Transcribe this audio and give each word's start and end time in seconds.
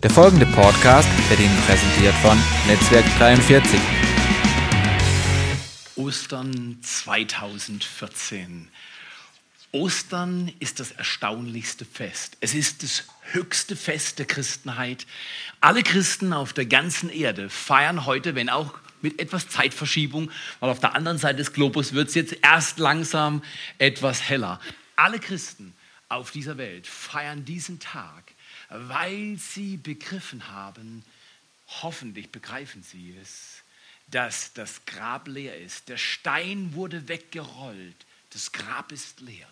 Der 0.00 0.10
folgende 0.10 0.46
Podcast 0.46 1.08
wird 1.28 1.40
Ihnen 1.40 1.60
präsentiert 1.66 2.14
von 2.22 2.38
Netzwerk 2.68 3.04
43. 3.18 3.80
Ostern 5.96 6.78
2014. 6.80 8.68
Ostern 9.72 10.52
ist 10.60 10.78
das 10.78 10.92
erstaunlichste 10.92 11.84
Fest. 11.84 12.36
Es 12.40 12.54
ist 12.54 12.84
das 12.84 13.06
höchste 13.32 13.74
Fest 13.74 14.20
der 14.20 14.26
Christenheit. 14.26 15.04
Alle 15.60 15.82
Christen 15.82 16.32
auf 16.32 16.52
der 16.52 16.66
ganzen 16.66 17.10
Erde 17.10 17.50
feiern 17.50 18.06
heute, 18.06 18.36
wenn 18.36 18.50
auch 18.50 18.74
mit 19.02 19.18
etwas 19.20 19.48
Zeitverschiebung, 19.48 20.30
weil 20.60 20.70
auf 20.70 20.78
der 20.78 20.94
anderen 20.94 21.18
Seite 21.18 21.38
des 21.38 21.52
Globus 21.52 21.92
wird 21.92 22.10
es 22.10 22.14
jetzt 22.14 22.36
erst 22.40 22.78
langsam 22.78 23.42
etwas 23.78 24.22
heller. 24.28 24.60
Alle 24.94 25.18
Christen 25.18 25.74
auf 26.08 26.30
dieser 26.30 26.56
Welt 26.56 26.86
feiern 26.86 27.44
diesen 27.44 27.80
Tag 27.80 28.32
weil 28.68 29.36
sie 29.38 29.76
begriffen 29.76 30.48
haben, 30.48 31.04
hoffentlich 31.82 32.30
begreifen 32.30 32.82
sie 32.82 33.16
es, 33.20 33.62
dass 34.08 34.52
das 34.52 34.84
Grab 34.86 35.28
leer 35.28 35.56
ist. 35.58 35.88
Der 35.88 35.98
Stein 35.98 36.74
wurde 36.74 37.08
weggerollt, 37.08 38.06
das 38.30 38.52
Grab 38.52 38.92
ist 38.92 39.20
leer. 39.20 39.48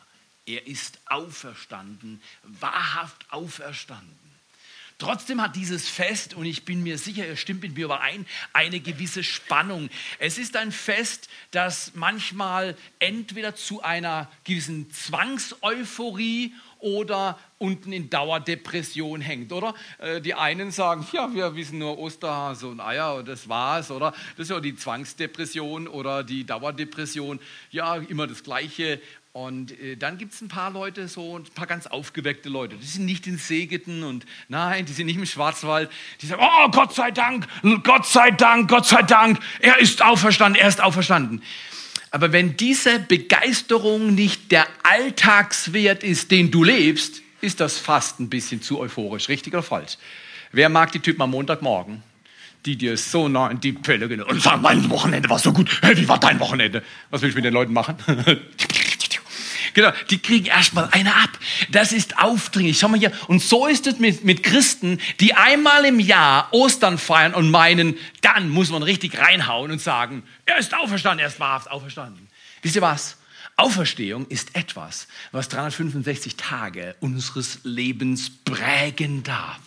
Er 0.46 0.66
ist 0.66 1.00
auferstanden, 1.06 2.22
wahrhaft 2.42 3.26
auferstanden. 3.30 4.26
Trotzdem 4.98 5.42
hat 5.42 5.56
dieses 5.56 5.88
Fest, 5.88 6.32
und 6.32 6.46
ich 6.46 6.64
bin 6.64 6.82
mir 6.82 6.96
sicher, 6.96 7.26
er 7.26 7.36
stimmt 7.36 7.60
mit 7.60 7.76
mir 7.76 7.84
überein, 7.84 8.24
eine 8.54 8.80
gewisse 8.80 9.22
Spannung. 9.22 9.90
Es 10.18 10.38
ist 10.38 10.56
ein 10.56 10.72
Fest, 10.72 11.28
das 11.50 11.92
manchmal 11.94 12.78
entweder 12.98 13.54
zu 13.54 13.82
einer 13.82 14.30
gewissen 14.44 14.90
Zwangseuphorie 14.90 16.54
oder 16.80 17.38
unten 17.58 17.92
in 17.92 18.10
Dauerdepression 18.10 19.20
hängt, 19.20 19.52
oder? 19.52 19.74
Äh, 19.98 20.20
die 20.20 20.34
einen 20.34 20.70
sagen, 20.70 21.06
ja, 21.12 21.32
wir 21.32 21.54
wissen 21.54 21.78
nur 21.78 21.98
Osterhase 21.98 22.68
und 22.68 22.80
Eier 22.80 23.14
und 23.16 23.28
das 23.28 23.48
war's, 23.48 23.90
oder? 23.90 24.12
Das 24.36 24.46
ist 24.46 24.50
ja 24.50 24.60
die 24.60 24.76
Zwangsdepression 24.76 25.88
oder 25.88 26.24
die 26.24 26.44
Dauerdepression, 26.44 27.40
ja, 27.70 27.96
immer 27.96 28.26
das 28.26 28.42
Gleiche. 28.42 29.00
Und 29.36 29.78
äh, 29.80 29.96
dann 29.96 30.16
gibt 30.16 30.32
es 30.32 30.40
ein 30.40 30.48
paar 30.48 30.70
Leute, 30.70 31.08
so 31.08 31.36
ein 31.36 31.44
paar 31.44 31.66
ganz 31.66 31.86
aufgeweckte 31.86 32.48
Leute. 32.48 32.76
Die 32.76 32.86
sind 32.86 33.04
nicht 33.04 33.26
in 33.26 33.36
Segeten 33.36 34.02
und 34.02 34.24
nein, 34.48 34.86
die 34.86 34.94
sind 34.94 35.06
nicht 35.06 35.18
im 35.18 35.26
Schwarzwald. 35.26 35.90
Die 36.22 36.26
sagen, 36.26 36.42
oh 36.42 36.70
Gott 36.70 36.94
sei 36.94 37.10
Dank, 37.10 37.46
Gott 37.82 38.06
sei 38.06 38.30
Dank, 38.30 38.70
Gott 38.70 38.86
sei 38.86 39.02
Dank, 39.02 39.38
er 39.60 39.78
ist 39.78 40.02
auferstanden, 40.02 40.58
er 40.58 40.68
ist 40.68 40.80
auferstanden. 40.80 41.42
Aber 42.16 42.32
wenn 42.32 42.56
diese 42.56 42.98
Begeisterung 42.98 44.14
nicht 44.14 44.50
der 44.50 44.66
Alltagswert 44.84 46.02
ist, 46.02 46.30
den 46.30 46.50
du 46.50 46.64
lebst, 46.64 47.20
ist 47.42 47.60
das 47.60 47.76
fast 47.76 48.20
ein 48.20 48.30
bisschen 48.30 48.62
zu 48.62 48.80
euphorisch. 48.80 49.28
Richtig 49.28 49.52
oder 49.52 49.62
falsch? 49.62 49.98
Wer 50.50 50.70
mag 50.70 50.92
die 50.92 51.00
Typen 51.00 51.20
am 51.20 51.32
Montagmorgen, 51.32 52.02
die 52.64 52.76
dir 52.76 52.96
so 52.96 53.28
nah 53.28 53.50
in 53.50 53.60
die 53.60 53.72
Pelle 53.72 54.08
gehen 54.08 54.22
und 54.22 54.40
sagen, 54.40 54.62
mein 54.62 54.88
Wochenende 54.88 55.28
war 55.28 55.38
so 55.38 55.52
gut. 55.52 55.68
Hey, 55.82 55.94
wie 55.98 56.08
war 56.08 56.18
dein 56.18 56.40
Wochenende? 56.40 56.82
Was 57.10 57.20
will 57.20 57.28
ich 57.28 57.34
mit 57.34 57.44
den 57.44 57.52
Leuten 57.52 57.74
machen? 57.74 57.96
Genau, 59.76 59.92
die 60.08 60.16
kriegen 60.16 60.46
erstmal 60.46 60.88
eine 60.90 61.14
ab. 61.14 61.38
Das 61.68 61.92
ist 61.92 62.18
aufdringlich. 62.18 62.78
Schau 62.78 62.88
mal 62.88 62.98
hier. 62.98 63.12
Und 63.28 63.42
so 63.42 63.66
ist 63.66 63.86
es 63.86 63.98
mit, 63.98 64.24
mit 64.24 64.42
Christen, 64.42 64.98
die 65.20 65.34
einmal 65.34 65.84
im 65.84 66.00
Jahr 66.00 66.48
Ostern 66.52 66.96
feiern 66.96 67.34
und 67.34 67.50
meinen, 67.50 67.98
dann 68.22 68.48
muss 68.48 68.70
man 68.70 68.82
richtig 68.82 69.18
reinhauen 69.18 69.70
und 69.70 69.82
sagen, 69.82 70.22
er 70.46 70.56
ist 70.56 70.74
auferstanden, 70.74 71.20
er 71.20 71.28
ist 71.28 71.40
wahrhaft 71.40 71.70
auferstanden. 71.70 72.26
Wisst 72.62 72.74
ihr 72.74 72.80
was? 72.80 73.18
Auferstehung 73.58 74.26
ist 74.28 74.54
etwas, 74.54 75.08
was 75.32 75.48
365 75.48 76.36
Tage 76.36 76.94
unseres 77.00 77.60
Lebens 77.62 78.30
prägen 78.44 79.22
darf. 79.22 79.60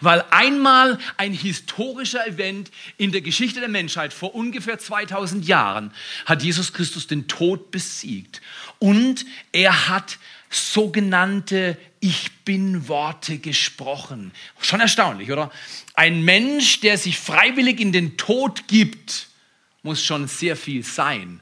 Weil 0.00 0.24
einmal 0.30 0.98
ein 1.18 1.34
historischer 1.34 2.26
Event 2.26 2.70
in 2.96 3.12
der 3.12 3.20
Geschichte 3.20 3.60
der 3.60 3.68
Menschheit 3.68 4.14
vor 4.14 4.34
ungefähr 4.34 4.78
2000 4.78 5.46
Jahren 5.46 5.92
hat 6.24 6.42
Jesus 6.42 6.72
Christus 6.72 7.06
den 7.06 7.28
Tod 7.28 7.70
besiegt 7.70 8.40
und 8.78 9.24
er 9.52 9.88
hat 9.88 10.18
sogenannte 10.50 11.76
Ich 12.00 12.30
bin 12.44 12.88
Worte 12.88 13.38
gesprochen. 13.38 14.32
Schon 14.60 14.80
erstaunlich, 14.80 15.32
oder? 15.32 15.50
Ein 15.94 16.24
Mensch, 16.24 16.80
der 16.80 16.98
sich 16.98 17.18
freiwillig 17.18 17.80
in 17.80 17.92
den 17.92 18.16
Tod 18.16 18.68
gibt, 18.68 19.28
muss 19.82 20.04
schon 20.04 20.28
sehr 20.28 20.56
viel 20.56 20.84
sein. 20.84 21.40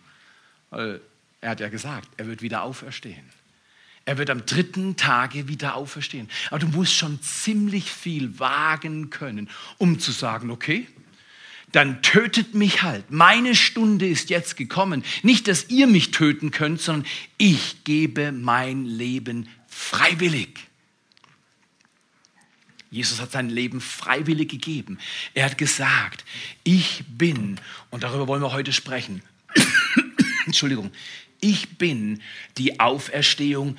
Weil 0.70 1.00
er 1.40 1.50
hat 1.50 1.60
ja 1.60 1.68
gesagt, 1.68 2.08
er 2.16 2.26
wird 2.26 2.42
wieder 2.42 2.62
auferstehen. 2.62 3.24
Er 4.04 4.18
wird 4.18 4.30
am 4.30 4.46
dritten 4.46 4.96
Tage 4.96 5.48
wieder 5.48 5.76
auferstehen. 5.76 6.28
Aber 6.50 6.58
du 6.58 6.66
musst 6.68 6.94
schon 6.94 7.20
ziemlich 7.22 7.90
viel 7.92 8.38
wagen 8.38 9.10
können, 9.10 9.48
um 9.78 10.00
zu 10.00 10.10
sagen, 10.10 10.50
okay, 10.50 10.86
dann 11.72 12.02
tötet 12.02 12.54
mich 12.54 12.82
halt. 12.82 13.10
Meine 13.10 13.54
Stunde 13.54 14.06
ist 14.06 14.30
jetzt 14.30 14.56
gekommen. 14.56 15.02
Nicht, 15.22 15.48
dass 15.48 15.70
ihr 15.70 15.86
mich 15.86 16.10
töten 16.10 16.50
könnt, 16.50 16.80
sondern 16.80 17.06
ich 17.38 17.84
gebe 17.84 18.30
mein 18.30 18.84
Leben 18.84 19.48
freiwillig. 19.66 20.60
Jesus 22.90 23.22
hat 23.22 23.32
sein 23.32 23.48
Leben 23.48 23.80
freiwillig 23.80 24.50
gegeben. 24.50 24.98
Er 25.32 25.46
hat 25.46 25.56
gesagt, 25.56 26.26
ich 26.62 27.02
bin, 27.08 27.58
und 27.90 28.02
darüber 28.02 28.28
wollen 28.28 28.42
wir 28.42 28.52
heute 28.52 28.74
sprechen, 28.74 29.22
Entschuldigung, 30.46 30.92
ich 31.40 31.78
bin 31.78 32.20
die 32.58 32.80
Auferstehung 32.80 33.78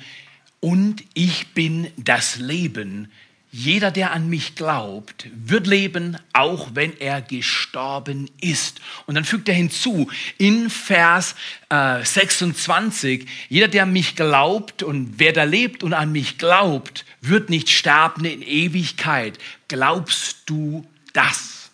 und 0.58 1.04
ich 1.14 1.48
bin 1.54 1.92
das 1.96 2.36
Leben. 2.36 3.10
Jeder, 3.56 3.92
der 3.92 4.10
an 4.10 4.28
mich 4.28 4.56
glaubt, 4.56 5.28
wird 5.32 5.68
leben, 5.68 6.16
auch 6.32 6.70
wenn 6.74 6.98
er 6.98 7.22
gestorben 7.22 8.28
ist. 8.40 8.80
Und 9.06 9.14
dann 9.14 9.24
fügt 9.24 9.48
er 9.48 9.54
hinzu 9.54 10.10
in 10.38 10.68
Vers 10.70 11.36
äh, 11.68 12.04
26, 12.04 13.28
jeder, 13.48 13.68
der 13.68 13.84
an 13.84 13.92
mich 13.92 14.16
glaubt 14.16 14.82
und 14.82 15.20
wer 15.20 15.32
da 15.32 15.44
lebt 15.44 15.84
und 15.84 15.94
an 15.94 16.10
mich 16.10 16.36
glaubt, 16.36 17.04
wird 17.20 17.48
nicht 17.48 17.70
sterben 17.70 18.24
in 18.24 18.42
Ewigkeit. 18.42 19.38
Glaubst 19.68 20.38
du 20.46 20.84
das? 21.12 21.70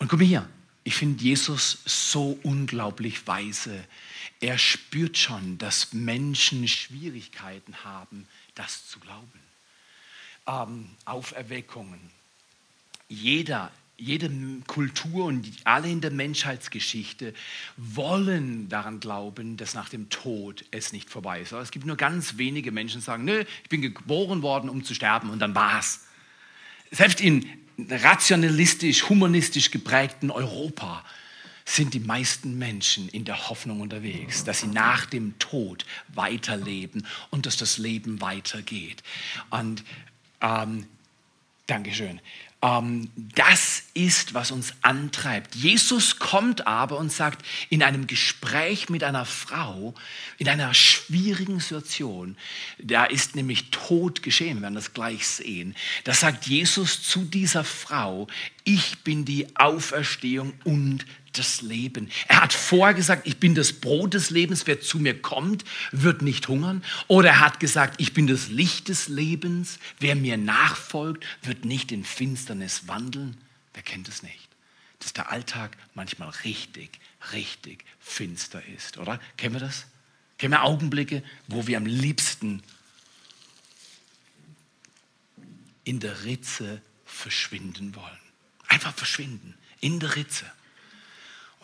Und 0.00 0.08
guck 0.08 0.18
mal 0.18 0.26
hier, 0.26 0.48
ich 0.82 0.96
finde 0.96 1.22
Jesus 1.22 1.82
so 1.84 2.36
unglaublich 2.42 3.24
weise. 3.28 3.84
Er 4.40 4.58
spürt 4.58 5.18
schon, 5.18 5.56
dass 5.56 5.92
Menschen 5.92 6.66
Schwierigkeiten 6.66 7.84
haben, 7.84 8.26
das 8.56 8.88
zu 8.88 8.98
glauben. 8.98 9.43
Ähm, 10.46 10.90
Auferweckungen. 11.04 12.00
Jeder, 13.08 13.70
jede 13.96 14.30
Kultur 14.66 15.26
und 15.26 15.50
alle 15.64 15.88
in 15.88 16.00
der 16.00 16.10
Menschheitsgeschichte 16.10 17.32
wollen 17.76 18.68
daran 18.68 19.00
glauben, 19.00 19.56
dass 19.56 19.74
nach 19.74 19.88
dem 19.88 20.10
Tod 20.10 20.64
es 20.70 20.92
nicht 20.92 21.08
vorbei 21.08 21.40
ist. 21.40 21.52
Aber 21.52 21.62
es 21.62 21.70
gibt 21.70 21.86
nur 21.86 21.96
ganz 21.96 22.36
wenige 22.36 22.72
Menschen, 22.72 23.00
die 23.00 23.04
sagen, 23.04 23.24
nö, 23.24 23.44
ich 23.62 23.68
bin 23.68 23.80
geboren 23.80 24.42
worden, 24.42 24.68
um 24.68 24.84
zu 24.84 24.94
sterben 24.94 25.30
und 25.30 25.38
dann 25.38 25.54
war's. 25.54 26.06
Selbst 26.90 27.20
in 27.20 27.48
rationalistisch, 27.78 29.08
humanistisch 29.08 29.70
geprägten 29.70 30.30
Europa 30.30 31.04
sind 31.64 31.94
die 31.94 32.00
meisten 32.00 32.58
Menschen 32.58 33.08
in 33.08 33.24
der 33.24 33.48
Hoffnung 33.48 33.80
unterwegs, 33.80 34.44
dass 34.44 34.60
sie 34.60 34.66
nach 34.66 35.06
dem 35.06 35.38
Tod 35.38 35.86
weiterleben 36.08 37.06
und 37.30 37.46
dass 37.46 37.56
das 37.56 37.78
Leben 37.78 38.20
weitergeht. 38.20 39.02
Und 39.50 39.82
ähm, 40.40 40.86
Dankeschön. 41.66 42.20
Ähm, 42.64 43.10
das 43.16 43.82
ist, 43.92 44.32
was 44.32 44.50
uns 44.50 44.72
antreibt. 44.80 45.54
Jesus 45.54 46.18
kommt 46.18 46.66
aber 46.66 46.96
und 46.98 47.12
sagt 47.12 47.44
in 47.68 47.82
einem 47.82 48.06
Gespräch 48.06 48.88
mit 48.88 49.04
einer 49.04 49.26
Frau, 49.26 49.94
in 50.38 50.48
einer 50.48 50.72
schwierigen 50.72 51.60
Situation, 51.60 52.36
da 52.78 53.04
ist 53.04 53.36
nämlich 53.36 53.70
Tod 53.70 54.22
geschehen, 54.22 54.58
wir 54.58 54.62
werden 54.62 54.74
das 54.74 54.94
gleich 54.94 55.26
sehen, 55.26 55.74
da 56.04 56.14
sagt 56.14 56.46
Jesus 56.46 57.02
zu 57.02 57.24
dieser 57.24 57.64
Frau, 57.64 58.28
ich 58.64 58.98
bin 59.00 59.26
die 59.26 59.56
Auferstehung 59.56 60.54
und 60.64 61.04
das 61.38 61.62
Leben. 61.62 62.10
Er 62.28 62.42
hat 62.42 62.52
vorher 62.52 62.94
gesagt, 62.94 63.26
ich 63.26 63.38
bin 63.38 63.54
das 63.54 63.72
Brot 63.72 64.14
des 64.14 64.30
Lebens, 64.30 64.66
wer 64.66 64.80
zu 64.80 64.98
mir 64.98 65.20
kommt, 65.20 65.64
wird 65.92 66.22
nicht 66.22 66.48
hungern. 66.48 66.82
Oder 67.08 67.30
er 67.30 67.40
hat 67.40 67.60
gesagt, 67.60 68.00
ich 68.00 68.14
bin 68.14 68.26
das 68.26 68.48
Licht 68.48 68.88
des 68.88 69.08
Lebens, 69.08 69.78
wer 70.00 70.16
mir 70.16 70.36
nachfolgt, 70.36 71.24
wird 71.42 71.64
nicht 71.64 71.92
in 71.92 72.04
Finsternis 72.04 72.88
wandeln. 72.88 73.36
Wer 73.72 73.82
kennt 73.82 74.08
es 74.08 74.22
nicht? 74.22 74.48
Dass 75.00 75.12
der 75.12 75.30
Alltag 75.30 75.76
manchmal 75.94 76.30
richtig, 76.44 76.98
richtig 77.32 77.84
finster 78.00 78.62
ist, 78.76 78.98
oder? 78.98 79.20
Kennen 79.36 79.54
wir 79.54 79.60
das? 79.60 79.86
Kennen 80.38 80.52
wir 80.52 80.62
Augenblicke, 80.62 81.22
wo 81.48 81.66
wir 81.66 81.76
am 81.76 81.86
liebsten 81.86 82.62
in 85.84 86.00
der 86.00 86.24
Ritze 86.24 86.80
verschwinden 87.04 87.94
wollen? 87.94 88.18
Einfach 88.68 88.94
verschwinden, 88.94 89.54
in 89.80 90.00
der 90.00 90.16
Ritze. 90.16 90.46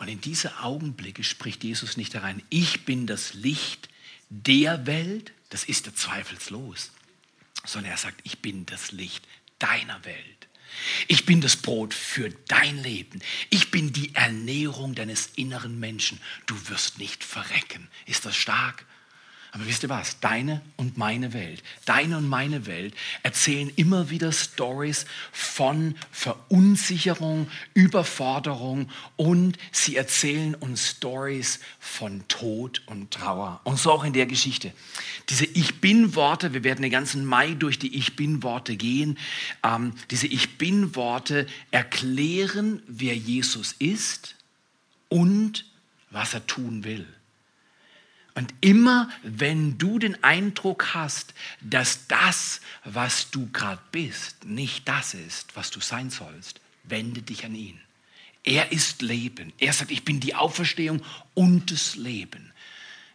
Und 0.01 0.07
in 0.07 0.19
diese 0.19 0.57
Augenblicke 0.61 1.23
spricht 1.23 1.63
Jesus 1.63 1.95
nicht 1.95 2.15
herein, 2.15 2.41
ich 2.49 2.85
bin 2.85 3.05
das 3.05 3.35
Licht 3.35 3.87
der 4.31 4.87
Welt, 4.87 5.31
das 5.51 5.63
ist 5.63 5.85
er 5.85 5.95
zweifelslos, 5.95 6.89
sondern 7.63 7.91
er 7.91 7.97
sagt, 7.97 8.19
ich 8.23 8.39
bin 8.39 8.65
das 8.65 8.91
Licht 8.91 9.27
deiner 9.59 10.03
Welt. 10.03 10.47
Ich 11.07 11.27
bin 11.27 11.39
das 11.39 11.55
Brot 11.55 11.93
für 11.93 12.31
dein 12.47 12.81
Leben. 12.81 13.21
Ich 13.51 13.69
bin 13.69 13.93
die 13.93 14.15
Ernährung 14.15 14.95
deines 14.95 15.27
inneren 15.35 15.79
Menschen. 15.79 16.19
Du 16.47 16.55
wirst 16.69 16.97
nicht 16.97 17.23
verrecken. 17.23 17.87
Ist 18.07 18.25
das 18.25 18.35
stark? 18.35 18.87
Aber 19.53 19.67
wisst 19.67 19.83
ihr 19.83 19.89
was? 19.89 20.21
Deine 20.21 20.61
und 20.77 20.97
meine 20.97 21.33
Welt, 21.33 21.61
deine 21.83 22.17
und 22.17 22.29
meine 22.29 22.65
Welt 22.67 22.95
erzählen 23.21 23.69
immer 23.75 24.09
wieder 24.09 24.31
Stories 24.31 25.05
von 25.33 25.95
Verunsicherung, 26.09 27.49
Überforderung 27.73 28.89
und 29.17 29.57
sie 29.73 29.97
erzählen 29.97 30.55
uns 30.55 30.87
Stories 30.87 31.59
von 31.81 32.25
Tod 32.29 32.81
und 32.85 33.11
Trauer. 33.11 33.59
Und 33.65 33.77
so 33.77 33.91
auch 33.91 34.05
in 34.05 34.13
der 34.13 34.25
Geschichte. 34.25 34.71
Diese 35.27 35.43
Ich 35.43 35.81
Bin-Worte, 35.81 36.53
wir 36.53 36.63
werden 36.63 36.81
den 36.81 36.91
ganzen 36.91 37.25
Mai 37.25 37.53
durch 37.53 37.77
die 37.77 37.93
Ich 37.97 38.15
Bin-Worte 38.15 38.77
gehen. 38.77 39.17
Ähm, 39.63 39.93
diese 40.11 40.27
Ich 40.27 40.57
Bin-Worte 40.57 41.45
erklären, 41.71 42.81
wer 42.87 43.17
Jesus 43.17 43.75
ist 43.79 44.35
und 45.09 45.65
was 46.09 46.33
er 46.33 46.47
tun 46.47 46.85
will. 46.85 47.05
Und 48.33 48.53
immer 48.61 49.09
wenn 49.23 49.77
du 49.77 49.99
den 49.99 50.23
Eindruck 50.23 50.93
hast, 50.93 51.33
dass 51.59 52.07
das, 52.07 52.61
was 52.85 53.29
du 53.29 53.49
gerade 53.51 53.81
bist, 53.91 54.45
nicht 54.45 54.87
das 54.87 55.13
ist, 55.13 55.55
was 55.55 55.69
du 55.69 55.81
sein 55.81 56.09
sollst, 56.09 56.61
wende 56.83 57.21
dich 57.21 57.45
an 57.45 57.55
ihn. 57.55 57.79
Er 58.43 58.71
ist 58.71 59.01
Leben. 59.01 59.53
Er 59.59 59.73
sagt, 59.73 59.91
ich 59.91 60.05
bin 60.05 60.19
die 60.19 60.33
Auferstehung 60.33 61.01
und 61.33 61.71
das 61.71 61.95
Leben. 61.95 62.51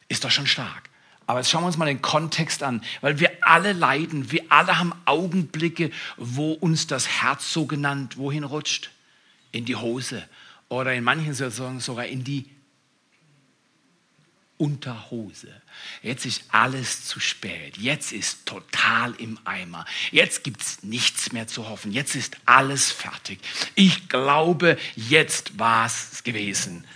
Ist 0.09 0.25
doch 0.25 0.31
schon 0.31 0.47
stark. 0.47 0.89
Aber 1.27 1.41
jetzt 1.41 1.51
schauen 1.51 1.63
wir 1.63 1.67
uns 1.67 1.77
mal 1.77 1.87
den 1.87 2.03
Kontext 2.03 2.63
an, 2.63 2.83
weil 3.01 3.19
wir 3.19 3.33
alle 3.41 3.73
leiden, 3.73 4.31
wir 4.31 4.45
alle 4.49 4.79
haben 4.79 4.93
Augenblicke, 5.07 5.91
wo 6.17 6.53
uns 6.53 6.87
das 6.87 7.09
Herz 7.21 7.53
so 7.53 7.67
genannt 7.67 8.17
wohin 8.17 8.45
rutscht? 8.45 8.91
In 9.51 9.65
die 9.65 9.75
Hose 9.75 10.29
oder 10.69 10.93
in 10.95 11.03
manchen 11.03 11.33
Situationen 11.33 11.81
sogar 11.81 12.07
in 12.07 12.23
die 12.23 12.45
Unterhose. 14.59 15.49
Jetzt 16.03 16.25
ist 16.25 16.45
alles 16.49 17.05
zu 17.05 17.21
spät. 17.21 17.77
Jetzt 17.77 18.13
ist 18.13 18.47
total 18.47 19.15
im 19.19 19.39
Eimer. 19.45 19.85
Jetzt 20.11 20.45
gibt 20.45 20.63
es 20.63 20.83
nichts 20.83 21.33
mehr 21.33 21.47
zu 21.47 21.69
hoffen. 21.69 21.93
Jetzt 21.93 22.15
ist 22.15 22.39
alles 22.47 22.91
fertig. 22.91 23.39
Ich 23.75 24.09
glaube, 24.09 24.79
jetzt 24.95 25.59
war 25.59 25.87
es 25.87 26.23
gewesen. 26.25 26.87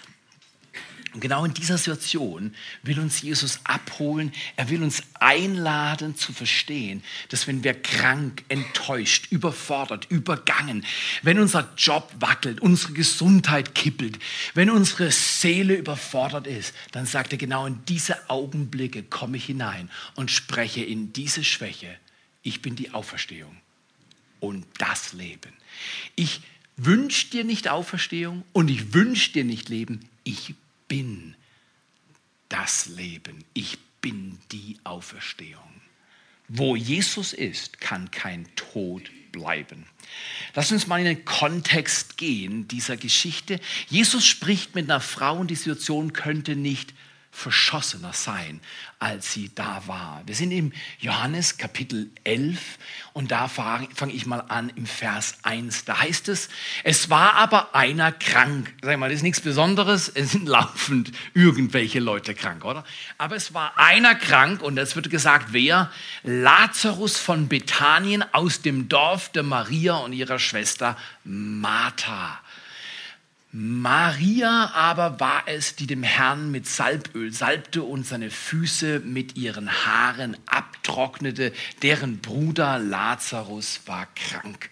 Und 1.12 1.20
genau 1.20 1.44
in 1.44 1.54
dieser 1.54 1.76
Situation 1.76 2.54
will 2.82 3.00
uns 3.00 3.20
Jesus 3.20 3.58
abholen. 3.64 4.32
Er 4.56 4.70
will 4.70 4.82
uns 4.82 5.02
einladen 5.14 6.16
zu 6.16 6.32
verstehen, 6.32 7.02
dass 7.30 7.48
wenn 7.48 7.64
wir 7.64 7.74
krank, 7.74 8.44
enttäuscht, 8.48 9.26
überfordert, 9.30 10.06
übergangen, 10.08 10.84
wenn 11.22 11.40
unser 11.40 11.68
Job 11.76 12.12
wackelt, 12.20 12.60
unsere 12.60 12.92
Gesundheit 12.92 13.74
kippelt, 13.74 14.18
wenn 14.54 14.70
unsere 14.70 15.10
Seele 15.10 15.74
überfordert 15.74 16.46
ist, 16.46 16.74
dann 16.92 17.06
sagt 17.06 17.32
er 17.32 17.38
genau 17.38 17.66
in 17.66 17.84
diese 17.86 18.30
Augenblicke 18.30 19.02
komme 19.02 19.36
ich 19.36 19.46
hinein 19.46 19.90
und 20.14 20.30
spreche 20.30 20.84
in 20.84 21.12
diese 21.12 21.42
Schwäche. 21.42 21.96
Ich 22.42 22.62
bin 22.62 22.76
die 22.76 22.94
Auferstehung 22.94 23.56
und 24.38 24.64
das 24.78 25.12
Leben. 25.12 25.52
Ich 26.14 26.40
wünsche 26.76 27.28
dir 27.30 27.44
nicht 27.44 27.68
Auferstehung 27.68 28.44
und 28.52 28.70
ich 28.70 28.94
wünsche 28.94 29.32
dir 29.32 29.44
nicht 29.44 29.68
Leben. 29.68 30.00
Ich 30.24 30.54
bin 30.90 31.36
das 32.48 32.86
Leben. 32.86 33.44
Ich 33.54 33.78
bin 34.02 34.38
die 34.50 34.76
Auferstehung. 34.82 35.80
Wo 36.48 36.74
Jesus 36.74 37.32
ist, 37.32 37.80
kann 37.80 38.10
kein 38.10 38.48
Tod 38.56 39.08
bleiben. 39.30 39.86
Lass 40.54 40.72
uns 40.72 40.88
mal 40.88 40.98
in 40.98 41.04
den 41.04 41.24
Kontext 41.24 42.16
gehen 42.16 42.66
dieser 42.66 42.96
Geschichte. 42.96 43.60
Jesus 43.88 44.26
spricht 44.26 44.74
mit 44.74 44.90
einer 44.90 45.00
Frau 45.00 45.38
und 45.38 45.48
die 45.48 45.54
Situation 45.54 46.12
könnte 46.12 46.56
nicht 46.56 46.92
verschossener 47.30 48.12
sein, 48.12 48.60
als 48.98 49.32
sie 49.32 49.50
da 49.54 49.82
war. 49.86 50.22
Wir 50.26 50.34
sind 50.34 50.50
im 50.50 50.72
Johannes 50.98 51.56
Kapitel 51.56 52.10
11 52.24 52.58
und 53.12 53.30
da 53.30 53.48
fange 53.48 53.88
fang 53.94 54.10
ich 54.10 54.26
mal 54.26 54.40
an 54.48 54.70
im 54.74 54.84
Vers 54.84 55.38
1. 55.44 55.84
Da 55.84 56.00
heißt 56.00 56.28
es, 56.28 56.48
es 56.84 57.08
war 57.08 57.34
aber 57.34 57.74
einer 57.74 58.12
krank. 58.12 58.74
Sag 58.82 58.98
mal, 58.98 59.08
das 59.08 59.16
ist 59.16 59.22
nichts 59.22 59.40
Besonderes, 59.40 60.08
es 60.08 60.32
sind 60.32 60.48
laufend 60.48 61.12
irgendwelche 61.32 62.00
Leute 62.00 62.34
krank, 62.34 62.64
oder? 62.64 62.84
Aber 63.16 63.36
es 63.36 63.54
war 63.54 63.78
einer 63.78 64.14
krank 64.16 64.60
und 64.60 64.76
es 64.76 64.96
wird 64.96 65.08
gesagt, 65.08 65.52
wer? 65.52 65.90
Lazarus 66.24 67.16
von 67.16 67.48
Bethanien 67.48 68.24
aus 68.32 68.60
dem 68.60 68.88
Dorf 68.88 69.30
der 69.30 69.44
Maria 69.44 69.94
und 69.94 70.12
ihrer 70.12 70.38
Schwester 70.38 70.96
Martha. 71.24 72.40
Maria 73.52 74.70
aber 74.74 75.18
war 75.18 75.42
es, 75.46 75.74
die 75.74 75.88
dem 75.88 76.04
Herrn 76.04 76.52
mit 76.52 76.68
Salböl 76.68 77.32
salbte 77.32 77.82
und 77.82 78.06
seine 78.06 78.30
Füße 78.30 79.00
mit 79.00 79.36
ihren 79.36 79.68
Haaren 79.84 80.36
abtrocknete, 80.46 81.52
deren 81.82 82.18
Bruder 82.18 82.78
Lazarus 82.78 83.80
war 83.86 84.06
krank. 84.14 84.70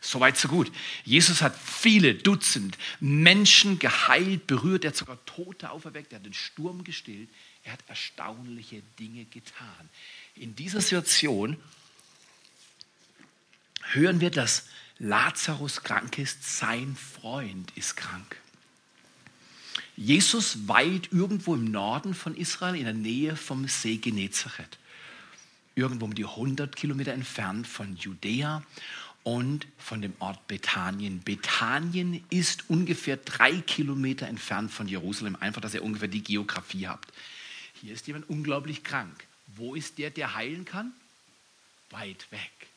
Soweit, 0.00 0.36
so 0.36 0.48
gut. 0.48 0.70
Jesus 1.04 1.40
hat 1.40 1.56
viele 1.56 2.14
Dutzend 2.14 2.76
Menschen 3.00 3.78
geheilt, 3.78 4.46
berührt, 4.46 4.84
er 4.84 4.90
hat 4.90 4.96
sogar 4.96 5.24
Tote 5.24 5.70
auferweckt, 5.70 6.12
er 6.12 6.18
hat 6.18 6.26
den 6.26 6.34
Sturm 6.34 6.82
gestillt, 6.84 7.28
er 7.62 7.72
hat 7.72 7.80
erstaunliche 7.86 8.82
Dinge 8.98 9.24
getan. 9.26 9.88
In 10.34 10.56
dieser 10.56 10.80
Situation 10.80 11.56
hören 13.92 14.20
wir, 14.20 14.30
dass 14.30 14.66
Lazarus 14.98 15.82
krank 15.82 16.18
ist, 16.18 16.58
sein 16.58 16.96
Freund 16.96 17.72
ist 17.76 17.96
krank. 17.96 18.36
Jesus 19.96 20.68
weilt 20.68 21.12
irgendwo 21.12 21.54
im 21.54 21.70
Norden 21.70 22.14
von 22.14 22.36
Israel, 22.36 22.76
in 22.76 22.84
der 22.84 22.94
Nähe 22.94 23.36
vom 23.36 23.68
See 23.68 23.96
Genezareth. 23.96 24.78
Irgendwo 25.74 26.04
um 26.04 26.14
die 26.14 26.24
100 26.24 26.74
Kilometer 26.74 27.12
entfernt 27.12 27.66
von 27.66 27.96
Judäa 27.96 28.62
und 29.24 29.66
von 29.78 30.02
dem 30.02 30.14
Ort 30.20 30.46
Bethanien. 30.46 31.22
Bethanien 31.22 32.24
ist 32.30 32.68
ungefähr 32.68 33.16
drei 33.16 33.52
Kilometer 33.60 34.28
entfernt 34.28 34.70
von 34.70 34.86
Jerusalem, 34.86 35.36
einfach, 35.40 35.60
dass 35.60 35.74
ihr 35.74 35.82
ungefähr 35.82 36.08
die 36.08 36.22
Geografie 36.22 36.86
habt. 36.86 37.12
Hier 37.80 37.92
ist 37.92 38.06
jemand 38.06 38.28
unglaublich 38.28 38.84
krank. 38.84 39.26
Wo 39.56 39.74
ist 39.74 39.98
der, 39.98 40.10
der 40.10 40.34
heilen 40.34 40.64
kann? 40.64 40.92
Weit 41.90 42.30
weg. 42.30 42.68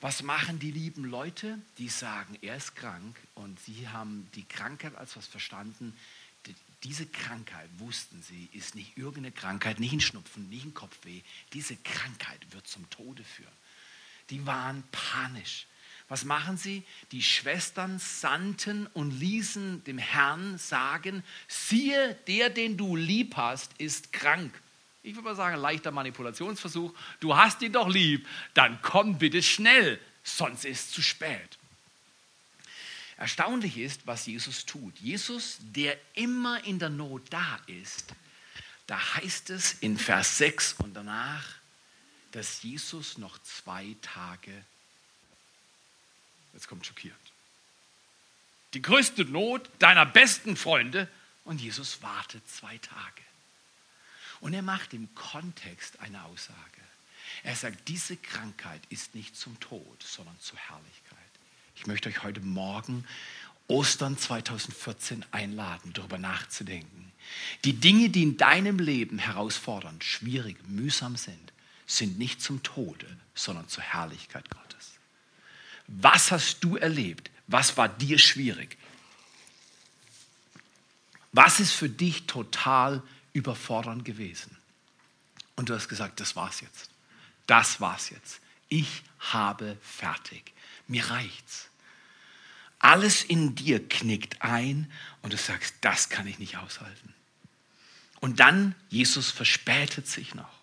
Was 0.00 0.22
machen 0.22 0.60
die 0.60 0.70
lieben 0.70 1.04
Leute? 1.04 1.58
Die 1.78 1.88
sagen, 1.88 2.38
er 2.40 2.56
ist 2.56 2.76
krank 2.76 3.18
und 3.34 3.58
sie 3.60 3.88
haben 3.88 4.30
die 4.34 4.44
Krankheit 4.44 4.94
als 4.94 5.16
was 5.16 5.26
verstanden. 5.26 5.96
Diese 6.84 7.06
Krankheit, 7.06 7.68
wussten 7.78 8.22
sie, 8.22 8.48
ist 8.52 8.76
nicht 8.76 8.96
irgendeine 8.96 9.32
Krankheit, 9.32 9.80
nicht 9.80 9.92
ein 9.92 10.00
Schnupfen, 10.00 10.48
nicht 10.48 10.64
ein 10.64 10.74
Kopfweh. 10.74 11.22
Diese 11.52 11.76
Krankheit 11.76 12.38
wird 12.52 12.68
zum 12.68 12.88
Tode 12.90 13.24
führen. 13.24 13.50
Die 14.30 14.46
waren 14.46 14.84
panisch. 14.92 15.66
Was 16.08 16.24
machen 16.24 16.56
sie? 16.56 16.84
Die 17.10 17.22
Schwestern 17.22 17.98
sandten 17.98 18.86
und 18.86 19.10
ließen 19.10 19.82
dem 19.84 19.98
Herrn 19.98 20.56
sagen, 20.58 21.24
siehe, 21.48 22.14
der, 22.28 22.48
den 22.50 22.76
du 22.76 22.94
lieb 22.94 23.36
hast, 23.36 23.72
ist 23.78 24.12
krank 24.12 24.62
ich 25.02 25.14
würde 25.14 25.28
mal 25.28 25.36
sagen, 25.36 25.56
leichter 25.56 25.90
Manipulationsversuch. 25.90 26.92
Du 27.20 27.36
hast 27.36 27.62
ihn 27.62 27.72
doch 27.72 27.88
lieb, 27.88 28.26
dann 28.54 28.80
komm 28.82 29.18
bitte 29.18 29.42
schnell, 29.42 30.00
sonst 30.22 30.64
ist 30.64 30.88
es 30.88 30.90
zu 30.92 31.02
spät. 31.02 31.58
Erstaunlich 33.16 33.78
ist, 33.78 34.06
was 34.06 34.26
Jesus 34.26 34.64
tut. 34.64 34.96
Jesus, 34.98 35.58
der 35.60 35.98
immer 36.14 36.62
in 36.64 36.78
der 36.78 36.90
Not 36.90 37.22
da 37.30 37.58
ist, 37.66 38.14
da 38.86 39.16
heißt 39.16 39.50
es 39.50 39.72
in 39.74 39.98
Vers 39.98 40.38
6 40.38 40.74
und 40.74 40.94
danach, 40.94 41.44
dass 42.32 42.62
Jesus 42.62 43.18
noch 43.18 43.38
zwei 43.42 43.96
Tage, 44.02 44.52
jetzt 46.52 46.68
kommt 46.68 46.86
schockiert, 46.86 47.14
die 48.74 48.82
größte 48.82 49.24
Not 49.24 49.68
deiner 49.78 50.06
besten 50.06 50.56
Freunde 50.56 51.08
und 51.44 51.60
Jesus 51.60 52.02
wartet 52.02 52.48
zwei 52.48 52.78
Tage. 52.78 53.22
Und 54.40 54.54
er 54.54 54.62
macht 54.62 54.94
im 54.94 55.12
Kontext 55.14 56.00
eine 56.00 56.24
Aussage. 56.24 56.56
Er 57.42 57.56
sagt, 57.56 57.88
diese 57.88 58.16
Krankheit 58.16 58.80
ist 58.88 59.14
nicht 59.14 59.36
zum 59.36 59.58
Tod, 59.60 60.02
sondern 60.02 60.38
zur 60.40 60.58
Herrlichkeit. 60.58 61.18
Ich 61.76 61.86
möchte 61.86 62.08
euch 62.08 62.22
heute 62.22 62.40
Morgen 62.40 63.04
Ostern 63.68 64.16
2014 64.16 65.24
einladen, 65.30 65.92
darüber 65.92 66.18
nachzudenken. 66.18 67.12
Die 67.64 67.74
Dinge, 67.74 68.08
die 68.08 68.22
in 68.22 68.36
deinem 68.36 68.78
Leben 68.78 69.18
herausfordernd, 69.18 70.02
schwierig, 70.02 70.56
mühsam 70.68 71.16
sind, 71.16 71.52
sind 71.86 72.18
nicht 72.18 72.40
zum 72.40 72.62
Tode, 72.62 73.06
sondern 73.34 73.68
zur 73.68 73.82
Herrlichkeit 73.82 74.48
Gottes. 74.50 74.92
Was 75.86 76.30
hast 76.30 76.64
du 76.64 76.76
erlebt? 76.76 77.30
Was 77.46 77.76
war 77.76 77.88
dir 77.88 78.18
schwierig? 78.18 78.76
Was 81.32 81.60
ist 81.60 81.72
für 81.72 81.88
dich 81.88 82.26
total 82.26 82.94
schwierig? 82.94 83.17
Überfordernd 83.32 84.04
gewesen. 84.04 84.56
Und 85.56 85.68
du 85.68 85.74
hast 85.74 85.88
gesagt, 85.88 86.20
das 86.20 86.36
war's 86.36 86.60
jetzt. 86.60 86.90
Das 87.46 87.80
war's 87.80 88.10
jetzt. 88.10 88.40
Ich 88.68 89.02
habe 89.18 89.76
fertig. 89.80 90.52
Mir 90.86 91.08
reicht's. 91.10 91.68
Alles 92.78 93.24
in 93.24 93.54
dir 93.54 93.86
knickt 93.86 94.42
ein 94.42 94.90
und 95.22 95.32
du 95.32 95.36
sagst, 95.36 95.74
das 95.80 96.08
kann 96.08 96.26
ich 96.26 96.38
nicht 96.38 96.58
aushalten. 96.58 97.14
Und 98.20 98.40
dann, 98.40 98.74
Jesus 98.88 99.30
verspätet 99.30 100.06
sich 100.06 100.34
noch. 100.34 100.57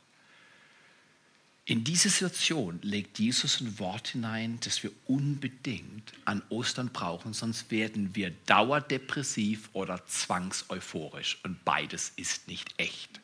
In 1.68 1.84
diese 1.84 2.10
Situation 2.10 2.78
legt 2.84 3.18
Jesus 3.18 3.60
ein 3.60 3.80
Wort 3.80 4.10
hinein, 4.10 4.60
das 4.64 4.84
wir 4.84 4.92
unbedingt 5.08 6.14
an 6.24 6.44
Ostern 6.50 6.90
brauchen, 6.90 7.34
sonst 7.34 7.72
werden 7.72 8.12
wir 8.14 8.32
dauerdepressiv 8.46 9.70
oder 9.74 10.06
zwangseuphorisch. 10.06 11.40
Und 11.44 11.66
beides 11.66 12.14
ist 12.18 12.48
nicht 12.48 12.70
echt. 12.78 13.20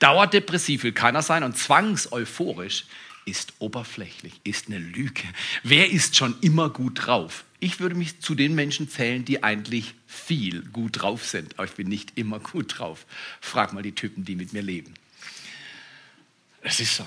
Dauerdepressiv 0.00 0.82
will 0.82 0.92
keiner 0.92 1.22
sein 1.22 1.44
und 1.44 1.56
zwangseuphorisch 1.56 2.84
ist 3.24 3.54
oberflächlich, 3.58 4.38
ist 4.44 4.66
eine 4.66 4.78
Lüge. 4.78 5.22
Wer 5.62 5.90
ist 5.90 6.16
schon 6.16 6.38
immer 6.42 6.68
gut 6.68 7.06
drauf? 7.06 7.44
Ich 7.58 7.80
würde 7.80 7.94
mich 7.94 8.20
zu 8.20 8.34
den 8.34 8.54
Menschen 8.54 8.90
zählen, 8.90 9.24
die 9.24 9.42
eigentlich 9.42 9.94
viel 10.06 10.60
gut 10.60 11.00
drauf 11.00 11.24
sind, 11.24 11.58
aber 11.58 11.64
ich 11.64 11.72
bin 11.72 11.88
nicht 11.88 12.18
immer 12.18 12.38
gut 12.38 12.78
drauf. 12.78 13.06
Frag 13.40 13.72
mal 13.72 13.82
die 13.82 13.94
Typen, 13.94 14.26
die 14.26 14.36
mit 14.36 14.52
mir 14.52 14.60
leben. 14.60 14.92
Es 16.64 16.80
ist 16.80 16.96
so. 16.96 17.06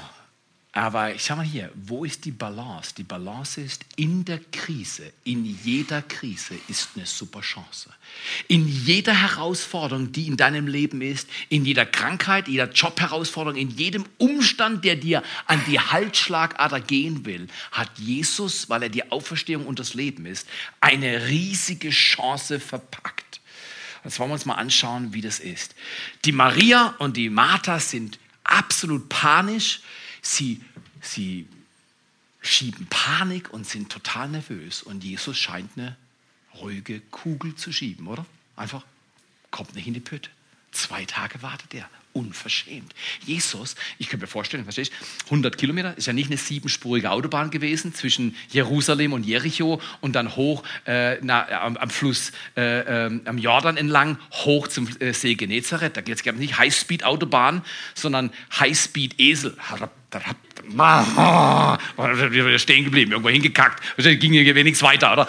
Aber 0.73 1.15
ich 1.15 1.23
sag 1.23 1.37
mal 1.37 1.43
hier, 1.43 1.71
wo 1.73 2.05
ist 2.05 2.23
die 2.25 2.31
Balance? 2.31 2.93
Die 2.95 3.03
Balance 3.03 3.59
ist 3.59 3.83
in 3.95 4.23
der 4.23 4.39
Krise, 4.51 5.11
in 5.23 5.43
jeder 5.63 6.03
Krise 6.03 6.53
ist 6.67 6.89
eine 6.95 7.07
super 7.07 7.41
Chance. 7.41 7.89
In 8.47 8.67
jeder 8.67 9.19
Herausforderung, 9.19 10.11
die 10.11 10.27
in 10.27 10.37
deinem 10.37 10.67
Leben 10.67 11.01
ist, 11.01 11.27
in 11.49 11.65
jeder 11.65 11.87
Krankheit, 11.87 12.47
jeder 12.47 12.71
Jobherausforderung, 12.71 13.59
in 13.59 13.71
jedem 13.71 14.05
Umstand, 14.19 14.85
der 14.85 14.97
dir 14.97 15.23
an 15.47 15.59
die 15.65 15.79
Halsschlagader 15.79 16.79
gehen 16.79 17.25
will, 17.25 17.47
hat 17.71 17.89
Jesus, 17.97 18.69
weil 18.69 18.83
er 18.83 18.89
die 18.89 19.11
Auferstehung 19.11 19.65
und 19.65 19.79
das 19.79 19.95
Leben 19.95 20.27
ist, 20.27 20.47
eine 20.79 21.25
riesige 21.27 21.89
Chance 21.89 22.59
verpackt. 22.59 23.41
Jetzt 24.03 24.19
wollen 24.19 24.29
wir 24.29 24.35
uns 24.35 24.45
mal 24.45 24.53
anschauen, 24.53 25.13
wie 25.13 25.21
das 25.21 25.39
ist. 25.39 25.73
Die 26.23 26.33
Maria 26.33 26.93
und 26.99 27.17
die 27.17 27.31
Martha 27.31 27.79
sind 27.79 28.19
absolut 28.47 29.09
panisch. 29.09 29.81
Sie, 30.21 30.61
sie 31.01 31.47
schieben 32.41 32.87
Panik 32.87 33.53
und 33.53 33.67
sind 33.67 33.91
total 33.91 34.29
nervös. 34.29 34.81
Und 34.81 35.03
Jesus 35.03 35.37
scheint 35.37 35.71
eine 35.77 35.95
ruhige 36.55 37.01
Kugel 37.11 37.55
zu 37.55 37.71
schieben, 37.71 38.07
oder? 38.07 38.25
Einfach 38.55 38.83
kommt 39.51 39.75
nicht 39.75 39.87
in 39.87 39.93
die 39.93 39.99
Pütte. 39.99 40.29
Zwei 40.71 41.05
Tage 41.05 41.41
wartet 41.41 41.73
er. 41.73 41.89
Unverschämt. 42.17 42.95
Jesus, 43.25 43.75
ich 43.99 44.09
könnte 44.09 44.23
mir 44.23 44.27
vorstellen, 44.27 44.63
verstehst 44.63 44.91
100 45.25 45.55
Kilometer 45.55 45.95
ist 45.95 46.07
ja 46.07 46.13
nicht 46.13 46.31
eine 46.31 46.37
siebenspurige 46.37 47.11
Autobahn 47.11 47.51
gewesen 47.51 47.93
zwischen 47.93 48.35
Jerusalem 48.49 49.13
und 49.13 49.23
Jericho 49.23 49.79
und 50.01 50.15
dann 50.15 50.35
hoch 50.35 50.63
äh, 50.85 51.17
na, 51.21 51.47
am, 51.61 51.77
am, 51.77 51.89
Fluss, 51.91 52.31
äh, 52.55 53.05
äh, 53.05 53.19
am 53.25 53.37
Jordan 53.37 53.77
entlang, 53.77 54.17
hoch 54.31 54.67
zum 54.67 54.87
äh, 54.99 55.13
See 55.13 55.35
Genezareth. 55.35 55.95
Da 55.95 56.01
geht 56.01 56.25
es 56.25 56.33
nicht 56.35 56.57
Highspeed-Autobahn, 56.57 57.63
sondern 57.93 58.31
Highspeed-Esel. 58.59 59.55
Wir 62.29 62.59
stehen 62.59 62.85
geblieben, 62.85 63.11
irgendwo 63.11 63.29
hingekackt. 63.29 63.83
Ging 63.97 64.31
hier 64.33 64.63
nichts 64.63 64.81
weiter, 64.81 65.13
oder? 65.13 65.27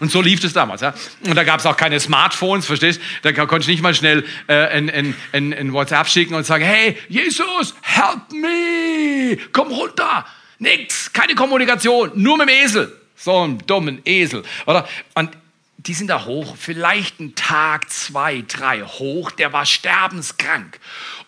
Und 0.00 0.10
so 0.10 0.20
lief 0.20 0.44
es 0.44 0.52
damals. 0.52 0.82
Ja? 0.82 0.94
Und 1.24 1.34
da 1.34 1.44
gab 1.44 1.60
es 1.60 1.66
auch 1.66 1.76
keine 1.76 1.98
Smartphones, 1.98 2.66
verstehst? 2.66 3.00
Da 3.22 3.32
konnte 3.32 3.62
ich 3.62 3.68
nicht 3.68 3.82
mal 3.82 3.94
schnell 3.94 4.24
äh, 4.46 4.54
ein, 4.54 4.90
ein, 4.90 5.14
ein, 5.32 5.54
ein 5.54 5.72
WhatsApp 5.72 6.08
schicken 6.08 6.34
und 6.34 6.44
sagen: 6.44 6.64
Hey, 6.64 6.96
Jesus, 7.08 7.74
help 7.82 8.30
me! 8.32 9.38
Komm 9.52 9.68
runter! 9.68 10.26
Nix, 10.58 11.12
keine 11.12 11.34
Kommunikation, 11.34 12.10
nur 12.14 12.36
mit 12.36 12.48
dem 12.48 12.54
Esel. 12.64 12.92
So 13.16 13.36
einen 13.38 13.58
dummen 13.66 14.00
Esel, 14.04 14.42
oder? 14.66 14.88
Und 15.14 15.30
die 15.78 15.94
sind 15.94 16.08
da 16.08 16.24
hoch, 16.24 16.56
vielleicht 16.58 17.20
einen 17.20 17.34
Tag, 17.34 17.90
zwei, 17.90 18.44
drei 18.46 18.82
hoch, 18.82 19.30
der 19.30 19.52
war 19.52 19.64
sterbenskrank. 19.64 20.78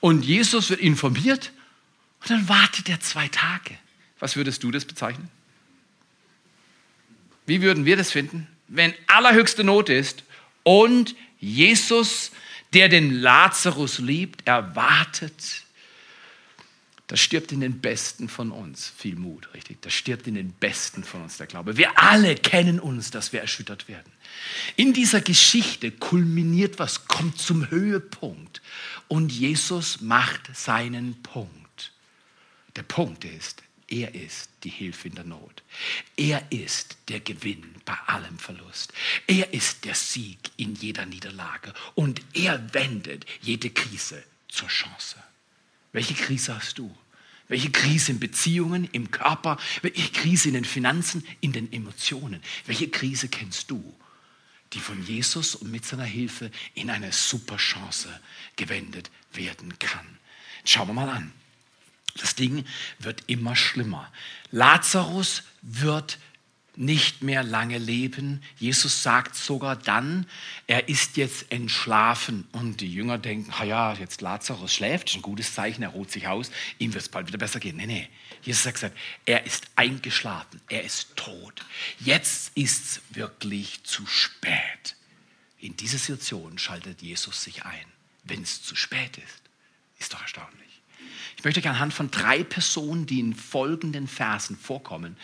Und 0.01 0.25
Jesus 0.25 0.71
wird 0.71 0.81
informiert 0.81 1.53
und 2.21 2.31
dann 2.31 2.49
wartet 2.49 2.89
er 2.89 3.01
zwei 3.01 3.29
Tage. 3.29 3.77
Was 4.19 4.37
würdest 4.37 4.63
du 4.63 4.71
das 4.71 4.85
bezeichnen? 4.85 5.29
Wie 7.47 7.63
würden 7.63 7.85
wir 7.85 7.97
das 7.97 8.13
finden? 8.13 8.47
Wenn 8.69 8.95
allerhöchste 9.07 9.65
Not 9.65 9.89
ist 9.89 10.23
und 10.63 11.17
Jesus, 11.41 12.31
der 12.73 12.89
den 12.89 13.13
Lazarus 13.13 13.99
liebt, 13.99 14.47
erwartet, 14.47 15.65
da 17.11 17.17
stirbt 17.17 17.51
in 17.51 17.61
den 17.61 17.81
Besten 17.81 18.29
von 18.29 18.53
uns 18.53 18.93
viel 18.97 19.17
Mut, 19.17 19.53
richtig? 19.53 19.83
Da 19.83 19.91
stirbt 19.91 20.29
in 20.29 20.37
den 20.37 20.53
Besten 20.53 21.03
von 21.03 21.23
uns 21.23 21.39
der 21.39 21.49
Glaube. 21.49 21.77
Wir 21.77 21.99
alle 21.99 22.37
kennen 22.37 22.79
uns, 22.79 23.11
dass 23.11 23.33
wir 23.33 23.41
erschüttert 23.41 23.89
werden. 23.89 24.13
In 24.77 24.93
dieser 24.93 25.21
Geschichte 25.21 25.91
kulminiert 25.91 26.79
was, 26.79 27.09
kommt 27.09 27.41
zum 27.41 27.69
Höhepunkt 27.69 28.63
und 29.09 29.33
Jesus 29.33 30.01
macht 30.03 30.55
seinen 30.55 31.21
Punkt. 31.23 31.60
Der 32.81 32.87
Punkt 32.87 33.27
ist, 33.27 33.63
er 33.89 34.15
ist 34.15 34.49
die 34.65 34.71
Hilfe 34.71 35.09
in 35.09 35.15
der 35.15 35.25
Not. 35.25 35.63
Er 36.17 36.51
ist 36.51 36.97
der 37.09 37.21
Gewinn 37.21 37.75
bei 37.85 37.93
allem 38.07 38.39
Verlust. 38.39 38.95
Er 39.27 39.53
ist 39.53 39.85
der 39.85 39.95
Sieg 39.95 40.39
in 40.57 40.75
jeder 40.75 41.05
Niederlage. 41.05 41.75
Und 41.95 42.23
er 42.33 42.73
wendet 42.73 43.27
jede 43.43 43.69
Krise 43.69 44.25
zur 44.49 44.69
Chance. 44.69 45.23
Welche 45.93 46.15
Krise 46.15 46.57
hast 46.57 46.79
du? 46.79 46.91
Welche 47.49 47.71
Krise 47.71 48.13
in 48.13 48.19
Beziehungen, 48.19 48.89
im 48.93 49.11
Körper? 49.11 49.59
Welche 49.83 50.11
Krise 50.11 50.49
in 50.49 50.55
den 50.55 50.65
Finanzen, 50.65 51.23
in 51.43 51.53
den 51.53 51.71
Emotionen? 51.71 52.43
Welche 52.65 52.89
Krise 52.89 53.29
kennst 53.29 53.71
du, 53.71 53.95
die 54.73 54.81
von 54.81 55.05
Jesus 55.05 55.55
und 55.55 55.71
mit 55.71 55.85
seiner 55.85 56.05
Hilfe 56.05 56.51
in 56.73 56.89
eine 56.89 57.13
super 57.13 57.59
Chance 57.59 58.09
gewendet 58.57 59.11
werden 59.35 59.79
kann? 59.79 60.19
Schauen 60.65 60.89
wir 60.89 60.95
mal 60.95 61.11
an. 61.11 61.35
Das 62.19 62.35
Ding 62.35 62.65
wird 62.99 63.23
immer 63.27 63.57
schlimmer. 63.57 64.11
Lazarus 64.51 65.43
wird 65.63 66.19
nicht 66.77 67.23
mehr 67.23 67.43
lange 67.43 67.79
leben. 67.79 68.43
Jesus 68.59 69.03
sagt 69.03 69.35
sogar 69.35 69.77
dann, 69.77 70.27
er 70.67 70.89
ist 70.89 71.17
jetzt 71.17 71.53
entschlafen. 71.53 72.49
Und 72.53 72.81
die 72.81 72.93
Jünger 72.93 73.19
denken, 73.19 73.53
ja, 73.67 73.93
jetzt 73.95 74.23
Lazarus 74.23 74.75
schläft, 74.75 75.11
ist 75.11 75.17
ein 75.17 75.23
gutes 75.23 75.55
Zeichen, 75.55 75.83
er 75.83 75.91
ruht 75.91 76.11
sich 76.11 76.27
aus, 76.27 76.51
ihm 76.79 76.95
wird 76.95 77.03
es 77.03 77.09
bald 77.09 77.27
wieder 77.27 77.39
besser 77.39 77.61
gehen. 77.61 77.77
Nee, 77.77 77.87
nee. 77.87 78.09
Jesus 78.43 78.65
hat 78.65 78.75
gesagt, 78.75 78.97
er 79.27 79.45
ist 79.45 79.67
eingeschlafen, 79.77 80.61
er 80.69 80.83
ist 80.83 81.15
tot. 81.17 81.63
Jetzt 81.99 82.53
ist 82.57 82.85
es 82.85 83.03
wirklich 83.11 83.83
zu 83.85 84.07
spät. 84.07 84.97
In 85.59 85.77
dieser 85.77 85.99
Situation 85.99 86.59
schaltet 86.59 87.03
Jesus 87.03 87.45
sich 87.45 87.65
ein. 87.67 87.85
Wenn 88.25 88.43
es 88.43 88.63
zu 88.63 88.75
spät 88.77 89.19
ist, 89.19 89.43
ist 89.99 90.15
doch 90.15 90.23
erstaunlich. 90.23 90.70
Ich 91.41 91.45
möchte 91.45 91.61
euch 91.61 91.69
anhand 91.71 91.95
von 91.95 92.11
drei 92.11 92.45
Personen, 92.45 93.07
die 93.07 93.19
in 93.19 93.35
folgenden 93.35 94.07
Versen 94.07 94.59
vorkommen, 94.59 95.17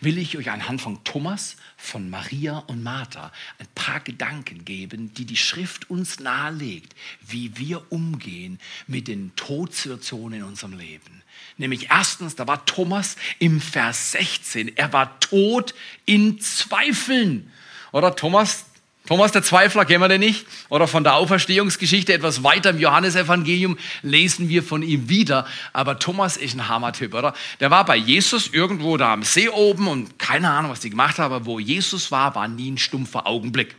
will 0.00 0.18
ich 0.18 0.38
euch 0.38 0.48
anhand 0.52 0.80
von 0.80 1.02
Thomas, 1.02 1.56
von 1.76 2.10
Maria 2.10 2.58
und 2.68 2.84
Martha 2.84 3.32
ein 3.58 3.66
paar 3.74 3.98
Gedanken 3.98 4.64
geben, 4.64 5.12
die 5.14 5.24
die 5.24 5.36
Schrift 5.36 5.90
uns 5.90 6.20
nahelegt, 6.20 6.94
wie 7.26 7.58
wir 7.58 7.90
umgehen 7.90 8.60
mit 8.86 9.08
den 9.08 9.34
Todsituationen 9.34 10.38
in 10.38 10.44
unserem 10.44 10.78
Leben. 10.78 11.24
Nämlich 11.56 11.90
erstens, 11.90 12.36
da 12.36 12.46
war 12.46 12.64
Thomas 12.66 13.16
im 13.40 13.60
Vers 13.60 14.12
16, 14.12 14.76
er 14.76 14.92
war 14.92 15.18
tot 15.18 15.74
in 16.04 16.38
Zweifeln. 16.38 17.50
Oder 17.90 18.14
Thomas, 18.14 18.66
Thomas 19.06 19.32
der 19.32 19.42
Zweifler 19.42 19.84
kennen 19.84 20.00
wir 20.00 20.08
den 20.08 20.20
nicht? 20.20 20.46
Oder 20.70 20.88
von 20.88 21.04
der 21.04 21.16
Auferstehungsgeschichte 21.16 22.14
etwas 22.14 22.42
weiter 22.42 22.70
im 22.70 22.78
Johannesevangelium 22.78 23.76
lesen 24.00 24.48
wir 24.48 24.62
von 24.62 24.82
ihm 24.82 25.10
wieder. 25.10 25.46
Aber 25.74 25.98
Thomas 25.98 26.38
ist 26.38 26.54
ein 26.54 26.68
Hammertyp, 26.68 27.12
oder? 27.12 27.34
Der 27.60 27.70
war 27.70 27.84
bei 27.84 27.96
Jesus 27.96 28.48
irgendwo 28.48 28.96
da 28.96 29.12
am 29.12 29.22
See 29.22 29.50
oben 29.50 29.88
und 29.88 30.18
keine 30.18 30.50
Ahnung, 30.50 30.70
was 30.70 30.80
die 30.80 30.88
gemacht 30.88 31.18
haben, 31.18 31.34
aber 31.34 31.44
wo 31.44 31.58
Jesus 31.58 32.10
war, 32.10 32.34
war 32.34 32.48
nie 32.48 32.70
ein 32.70 32.78
stumpfer 32.78 33.26
Augenblick. 33.26 33.76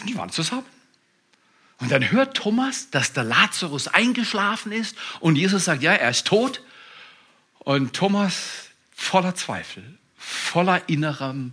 Und 0.00 0.08
die 0.08 0.16
waren 0.16 0.30
zusammen. 0.30 0.64
Und 1.78 1.92
dann 1.92 2.10
hört 2.10 2.38
Thomas, 2.38 2.88
dass 2.90 3.12
der 3.12 3.24
Lazarus 3.24 3.86
eingeschlafen 3.86 4.72
ist 4.72 4.96
und 5.20 5.36
Jesus 5.36 5.66
sagt, 5.66 5.82
ja, 5.82 5.92
er 5.92 6.10
ist 6.10 6.26
tot. 6.26 6.62
Und 7.58 7.92
Thomas 7.92 8.70
voller 8.94 9.34
Zweifel, 9.34 9.98
voller 10.16 10.88
innerem 10.88 11.52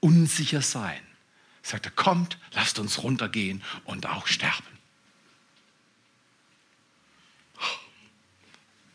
Unsichersein 0.00 1.00
sagt 1.64 1.86
er, 1.86 1.92
kommt, 1.92 2.38
lasst 2.52 2.78
uns 2.78 3.02
runtergehen 3.02 3.62
und 3.84 4.06
auch 4.06 4.26
sterben. 4.26 4.64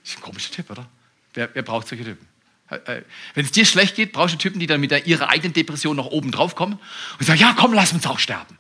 Das 0.04 0.14
ist 0.14 0.18
ein 0.18 0.22
komischer 0.22 0.52
Tipp, 0.52 0.70
oder? 0.70 0.88
Wer, 1.34 1.50
wer 1.54 1.64
braucht 1.64 1.88
solche 1.88 2.04
Typen? 2.04 2.28
Äh, 2.70 2.76
äh, 2.76 3.04
Wenn 3.34 3.46
es 3.46 3.52
dir 3.52 3.66
schlecht 3.66 3.96
geht, 3.96 4.14
brauchst 4.14 4.36
du 4.36 4.38
Typen, 4.38 4.60
die 4.60 4.68
dann 4.68 4.80
mit 4.80 4.92
ihrer 5.06 5.30
eigenen 5.30 5.54
Depression 5.54 5.96
noch 5.96 6.08
oben 6.08 6.32
drauf 6.32 6.56
kommen 6.56 6.80
und 7.20 7.26
sagen, 7.26 7.40
ja, 7.40 7.54
komm, 7.58 7.74
lass 7.74 7.92
uns 7.92 8.06
auch 8.06 8.20
sterben. 8.20 8.58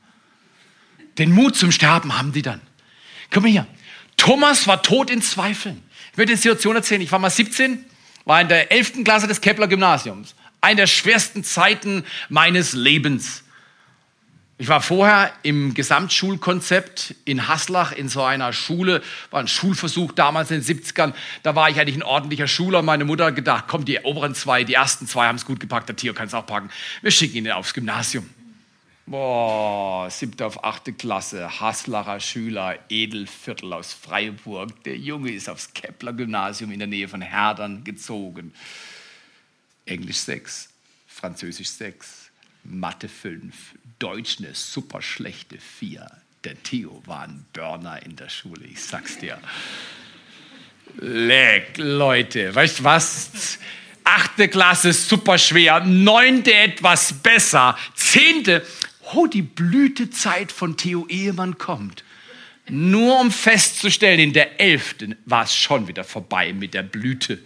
Den 1.17 1.31
Mut 1.31 1.55
zum 1.55 1.71
Sterben 1.71 2.17
haben 2.17 2.31
die 2.31 2.41
dann. 2.41 2.61
Guck 3.29 3.43
mal 3.43 3.49
hier. 3.51 3.67
Thomas 4.17 4.67
war 4.67 4.81
tot 4.81 5.09
in 5.09 5.21
Zweifeln. 5.21 5.83
Ich 6.11 6.17
möchte 6.17 6.33
die 6.33 6.37
Situation 6.41 6.75
erzählen. 6.75 7.01
Ich 7.01 7.11
war 7.11 7.19
mal 7.19 7.29
17 7.29 7.85
war 8.25 8.41
in 8.41 8.47
der 8.47 8.71
11. 8.71 9.03
Klasse 9.03 9.27
des 9.27 9.41
Kepler 9.41 9.67
Gymnasiums. 9.67 10.35
Eine 10.61 10.77
der 10.77 10.87
schwersten 10.87 11.43
Zeiten 11.43 12.05
meines 12.27 12.73
Lebens. 12.73 13.43
Ich 14.61 14.67
war 14.67 14.81
vorher 14.81 15.31
im 15.41 15.73
Gesamtschulkonzept 15.73 17.15
in 17.23 17.47
Haslach 17.47 17.93
in 17.93 18.09
so 18.09 18.23
einer 18.23 18.51
Schule, 18.51 19.01
war 19.31 19.39
ein 19.39 19.47
Schulversuch 19.47 20.11
damals 20.11 20.51
in 20.51 20.61
den 20.61 20.77
70ern. 20.77 21.13
Da 21.43 21.55
war 21.55 21.69
ich 21.69 21.79
eigentlich 21.79 21.95
ein 21.95 22.03
ordentlicher 22.03 22.45
Schüler. 22.45 22.81
Meine 22.81 23.05
Mutter 23.05 23.27
hat 23.27 23.37
gedacht, 23.37 23.65
komm, 23.69 23.85
die 23.85 23.99
oberen 23.99 24.35
zwei, 24.35 24.65
die 24.65 24.73
ersten 24.73 25.07
zwei 25.07 25.27
haben 25.27 25.37
es 25.37 25.45
gut 25.45 25.61
gepackt, 25.61 25.87
der 25.87 25.95
Tier 25.95 26.13
kann 26.13 26.27
es 26.27 26.33
auch 26.33 26.45
packen. 26.45 26.69
Wir 27.01 27.09
schicken 27.09 27.37
ihn 27.37 27.51
aufs 27.51 27.73
Gymnasium. 27.73 28.29
Boah, 29.05 30.09
siebte 30.09 30.45
auf 30.45 30.61
achte 30.61 30.91
Klasse, 30.91 31.61
Haslacher 31.61 32.19
Schüler, 32.19 32.77
Edelviertel 32.89 33.71
aus 33.71 33.93
Freiburg. 33.93 34.83
Der 34.83 34.97
Junge 34.97 35.31
ist 35.31 35.49
aufs 35.49 35.73
Kepler-Gymnasium 35.73 36.71
in 36.71 36.79
der 36.79 36.89
Nähe 36.89 37.07
von 37.07 37.21
Herdern 37.21 37.85
gezogen. 37.85 38.53
Englisch 39.85 40.17
6, 40.17 40.67
Französisch 41.07 41.69
6, 41.69 42.29
Mathe 42.65 43.07
5, 43.07 43.55
Deutsch 43.99 44.37
eine 44.39 44.55
super 44.55 45.01
schlechte 45.01 45.57
4. 45.57 46.09
Der 46.45 46.63
Theo 46.63 47.03
war 47.05 47.23
ein 47.23 47.45
Burner 47.51 48.01
in 48.03 48.15
der 48.15 48.29
Schule, 48.29 48.65
ich 48.65 48.81
sag's 48.81 49.17
dir. 49.17 49.37
Leck, 50.97 51.77
Leute, 51.77 52.55
weißt 52.55 52.83
was? 52.83 53.59
Achte 54.05 54.47
Klasse 54.47 54.93
super 54.93 55.37
schwer, 55.37 55.81
neunte 55.81 56.53
etwas 56.53 57.13
besser, 57.13 57.77
zehnte, 57.93 58.65
oh, 59.13 59.27
die 59.27 59.41
Blütezeit 59.41 60.51
von 60.51 60.77
Theo 60.77 61.05
Ehemann 61.07 61.57
kommt. 61.57 62.03
Nur 62.69 63.19
um 63.19 63.31
festzustellen, 63.31 64.19
in 64.19 64.33
der 64.33 64.59
elften 64.61 65.15
war 65.25 65.43
es 65.43 65.55
schon 65.55 65.87
wieder 65.87 66.03
vorbei 66.03 66.53
mit 66.53 66.73
der 66.73 66.83
Blüte 66.83 67.39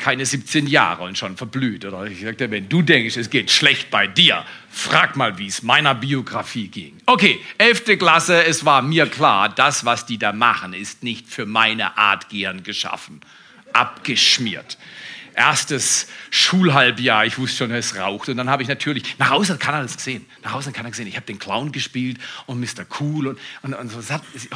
keine 0.00 0.26
17 0.26 0.66
Jahre 0.66 1.04
und 1.04 1.16
schon 1.16 1.36
verblüht. 1.36 1.84
Oder 1.84 2.06
ich 2.06 2.20
sagte, 2.20 2.50
wenn 2.50 2.68
du 2.68 2.82
denkst, 2.82 3.16
es 3.16 3.30
geht 3.30 3.50
schlecht 3.50 3.90
bei 3.90 4.06
dir, 4.06 4.44
frag 4.70 5.14
mal, 5.14 5.38
wie 5.38 5.46
es 5.46 5.62
meiner 5.62 5.94
Biografie 5.94 6.68
ging. 6.68 6.96
Okay, 7.06 7.38
11. 7.58 7.98
Klasse, 7.98 8.44
es 8.44 8.64
war 8.64 8.82
mir 8.82 9.06
klar, 9.06 9.48
das, 9.48 9.84
was 9.84 10.06
die 10.06 10.18
da 10.18 10.32
machen, 10.32 10.72
ist 10.72 11.02
nicht 11.04 11.28
für 11.28 11.46
meine 11.46 11.96
Art 11.98 12.30
Gehirn 12.30 12.62
geschaffen. 12.62 13.20
Abgeschmiert. 13.72 14.78
Erstes 15.34 16.08
Schulhalbjahr, 16.30 17.24
ich 17.24 17.38
wusste 17.38 17.58
schon, 17.58 17.70
es 17.70 17.96
raucht. 17.96 18.28
Und 18.28 18.36
dann 18.36 18.50
habe 18.50 18.62
ich 18.62 18.68
natürlich, 18.68 19.18
nach 19.18 19.30
Hause 19.30 19.58
kann 19.58 19.74
er 19.74 19.82
das 19.82 19.96
gesehen. 19.96 20.26
Nach 20.42 20.52
Hause 20.52 20.72
kann 20.72 20.84
er 20.84 20.90
gesehen, 20.90 21.06
ich 21.06 21.16
habe 21.16 21.26
den 21.26 21.38
Clown 21.38 21.70
gespielt 21.72 22.18
und 22.46 22.58
Mr. 22.58 22.84
Cool. 22.98 23.28
Und, 23.28 23.38
und, 23.62 23.74
und 23.74 23.90
so. 23.90 24.00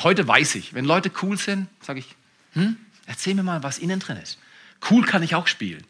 Heute 0.03 0.27
weiß 0.27 0.57
ich, 0.57 0.75
wenn 0.75 0.85
Leute 0.85 1.13
cool 1.23 1.37
sind, 1.37 1.69
sage 1.81 2.01
ich, 2.01 2.07
hm, 2.55 2.77
erzähl 3.07 3.35
mir 3.35 3.45
mal, 3.45 3.63
was 3.63 3.79
innen 3.79 4.01
drin 4.01 4.17
ist. 4.17 4.39
Cool 4.91 5.05
kann 5.05 5.23
ich 5.23 5.35
auch 5.35 5.47
spielen. 5.47 5.85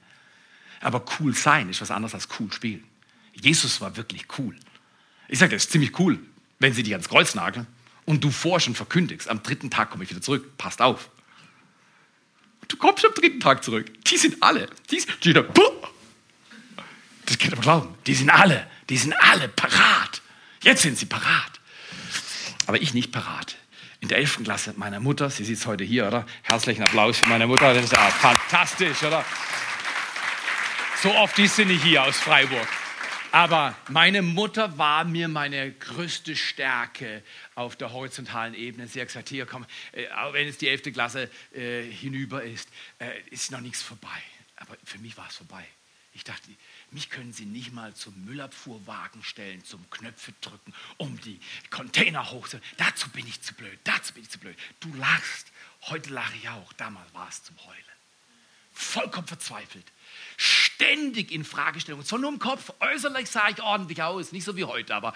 Aber 0.81 1.05
cool 1.19 1.35
sein 1.35 1.69
ist 1.69 1.81
was 1.81 1.91
anderes 1.91 2.15
als 2.15 2.29
cool 2.39 2.53
spielen. 2.53 2.85
Jesus 3.33 3.81
war 3.81 3.97
wirklich 3.97 4.27
cool. 4.39 4.57
Ich 5.29 5.39
sage, 5.39 5.55
das 5.55 5.65
ist 5.65 5.73
ziemlich 5.73 5.99
cool, 5.99 6.19
wenn 6.59 6.75
sie 6.75 6.83
dich 6.83 6.93
ans 6.93 7.09
Kreuz 7.09 7.35
nageln 7.35 7.67
und 8.05 8.23
du 8.23 8.31
forsch 8.31 8.69
und 8.69 8.77
verkündigst, 8.77 9.29
am 9.29 9.43
dritten 9.43 9.71
Tag 9.71 9.91
komme 9.91 10.05
ich 10.05 10.11
wieder 10.11 10.21
zurück. 10.21 10.57
Passt 10.59 10.83
auf. 10.83 11.11
Du 12.69 12.77
kommst 12.77 13.05
am 13.05 13.13
dritten 13.15 13.41
Tag 13.41 13.65
zurück. 13.65 13.91
Die 14.05 14.17
sind 14.17 14.43
alle. 14.43 14.69
Die 14.91 15.01
sind, 15.01 15.11
das 17.27 17.39
könnt 17.39 17.55
ihr 17.55 17.61
glauben. 17.61 17.95
Die 18.07 18.15
sind 18.15 18.31
alle. 18.31 18.67
Die 18.89 18.97
sind 18.97 19.15
alle 19.15 19.49
parat. 19.49 20.23
Jetzt 20.63 20.83
sind 20.83 20.99
sie 20.99 21.07
parat. 21.07 21.61
Aber 22.67 22.81
ich 22.81 22.95
nicht 22.95 23.13
parat 23.13 23.57
in 24.05 24.09
der 24.09 24.19
11. 24.19 24.45
Klasse 24.45 24.75
meiner 24.77 25.01
Mutter. 25.01 25.31
Sie 25.31 25.45
sitzt 25.45 25.65
heute 25.65 25.83
hier, 25.83 26.07
oder? 26.07 26.27
Herzlichen 26.43 26.83
Applaus 26.83 27.21
für 27.21 27.29
meine 27.31 27.47
Mutter. 27.47 27.73
Das 27.73 27.85
ist 27.85 27.93
ja 27.93 28.11
fantastisch, 28.11 29.03
oder? 29.03 29.25
So 31.03 31.11
oft 31.15 31.39
ist 31.39 31.57
sie 31.57 31.65
nicht 31.65 31.83
hier 31.83 32.03
aus 32.03 32.19
Freiburg. 32.19 32.69
Aber 33.33 33.75
meine 33.89 34.21
Mutter 34.21 34.77
war 34.77 35.05
mir 35.05 35.29
meine 35.29 35.73
größte 35.73 36.37
Stärke 36.37 37.23
auf 37.55 37.77
der 37.77 37.95
horizontalen 37.95 38.53
Ebene. 38.53 38.89
Sie 38.89 39.01
hat 39.01 39.09
gesagt, 39.09 39.31
hier 39.31 39.47
komm, 39.47 39.65
äh, 39.93 40.07
auch 40.11 40.35
wenn 40.35 40.49
es 40.49 40.59
die 40.59 40.69
11. 40.69 40.93
Klasse 40.93 41.31
äh, 41.55 41.83
hinüber 41.83 42.43
ist, 42.43 42.69
äh, 42.99 43.07
ist 43.31 43.53
noch 43.53 43.61
nichts 43.63 43.81
vorbei. 43.81 44.21
Aber 44.57 44.77
für 44.85 44.99
mich 44.99 45.17
war 45.17 45.29
es 45.31 45.37
vorbei. 45.37 45.65
Ich 46.13 46.25
dachte, 46.25 46.51
mich 46.95 47.11
können 47.11 47.33
Sie 47.33 47.45
nicht 47.45 47.73
mal 47.73 47.95
zum 47.95 48.15
Müllabfuhrwagen 48.25 49.23
stellen, 49.23 49.65
zum 49.65 49.89
Knöpfe 49.91 50.33
drücken, 50.41 50.73
um 50.97 51.21
die 51.21 51.39
Container 51.71 52.31
hochzunehmen. 52.31 52.69
Dazu 52.77 53.09
bin 53.11 53.27
ich 53.27 53.43
zu 53.43 53.55
blöd, 53.55 53.79
dazu 53.85 54.15
bin 54.15 54.23
ich 54.23 54.31
zu 54.31 54.39
blöd. 54.39 54.57
Du 54.81 54.93
lachst, 54.95 55.49
heute 55.83 56.11
lache 56.11 56.35
ich 56.37 56.49
auch, 56.49 56.73
damals 56.75 57.13
war 57.13 57.29
es 57.29 57.43
zum 57.43 57.57
Heulen. 57.67 57.85
Vollkommen 58.73 59.27
verzweifelt. 59.27 59.87
Ständig 60.37 61.31
in 61.31 61.45
Fragestellungen. 61.45 62.05
Zwar 62.05 62.19
nur 62.19 62.31
im 62.31 62.39
Kopf, 62.41 62.73
äußerlich 62.81 63.31
sah 63.31 63.49
ich 63.49 63.63
ordentlich 63.63 64.03
aus, 64.03 64.33
nicht 64.33 64.45
so 64.45 64.57
wie 64.57 64.65
heute, 64.65 64.95
aber 64.95 65.15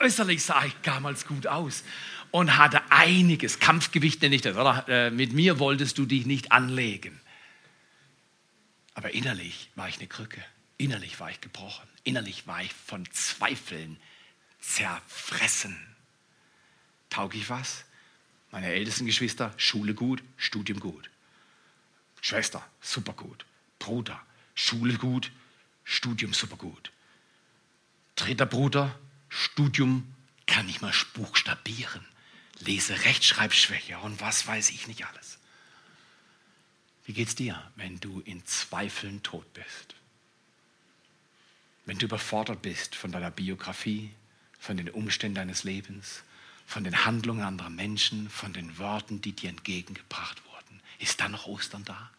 äußerlich 0.00 0.42
sah 0.42 0.64
ich 0.64 0.74
damals 0.82 1.26
gut 1.26 1.46
aus 1.46 1.84
und 2.32 2.56
hatte 2.56 2.82
einiges. 2.90 3.60
Kampfgewicht 3.60 4.22
nenne 4.22 4.34
ich 4.34 4.42
das, 4.42 4.56
oder? 4.56 4.84
Äh, 4.88 5.10
mit 5.10 5.32
mir 5.32 5.58
wolltest 5.58 5.98
du 5.98 6.06
dich 6.06 6.26
nicht 6.26 6.50
anlegen. 6.52 7.20
Aber 8.94 9.12
innerlich 9.12 9.70
war 9.74 9.88
ich 9.88 9.98
eine 9.98 10.08
Krücke. 10.08 10.42
Innerlich 10.78 11.20
war 11.20 11.30
ich 11.30 11.40
gebrochen. 11.40 11.88
Innerlich 12.04 12.46
war 12.46 12.62
ich 12.62 12.72
von 12.72 13.10
Zweifeln 13.10 13.98
zerfressen. 14.60 15.76
Taug 17.10 17.34
ich 17.34 17.48
was? 17.48 17.84
Meine 18.50 18.68
ältesten 18.68 19.06
Geschwister, 19.06 19.52
Schule 19.56 19.94
gut, 19.94 20.22
Studium 20.36 20.80
gut. 20.80 21.10
Schwester, 22.20 22.66
super 22.80 23.12
gut. 23.12 23.44
Bruder, 23.78 24.20
Schule 24.54 24.98
gut, 24.98 25.30
Studium 25.84 26.34
super 26.34 26.56
gut. 26.56 26.92
Dritter 28.16 28.46
Bruder, 28.46 28.98
Studium 29.28 30.14
kann 30.46 30.66
nicht 30.66 30.82
mal 30.82 30.92
buchstabieren. 31.14 32.04
Lese 32.60 33.04
Rechtschreibschwäche 33.04 33.98
und 33.98 34.20
was 34.20 34.46
weiß 34.46 34.70
ich 34.70 34.88
nicht 34.88 35.06
alles. 35.06 35.38
Wie 37.04 37.12
geht's 37.12 37.34
dir, 37.34 37.70
wenn 37.76 38.00
du 38.00 38.20
in 38.20 38.44
Zweifeln 38.46 39.22
tot 39.22 39.52
bist? 39.52 39.94
Wenn 41.86 41.98
du 41.98 42.06
überfordert 42.06 42.62
bist 42.62 42.96
von 42.96 43.12
deiner 43.12 43.30
Biografie, 43.30 44.10
von 44.58 44.76
den 44.76 44.90
Umständen 44.90 45.36
deines 45.36 45.64
Lebens, 45.64 46.22
von 46.66 46.82
den 46.82 47.04
Handlungen 47.04 47.44
anderer 47.44 47.70
Menschen, 47.70 48.28
von 48.28 48.52
den 48.52 48.76
Worten, 48.78 49.20
die 49.20 49.32
dir 49.32 49.50
entgegengebracht 49.50 50.42
wurden, 50.46 50.80
ist 50.98 51.20
dann 51.20 51.32
noch 51.32 51.46
Ostern 51.46 51.84
da? 51.84 52.10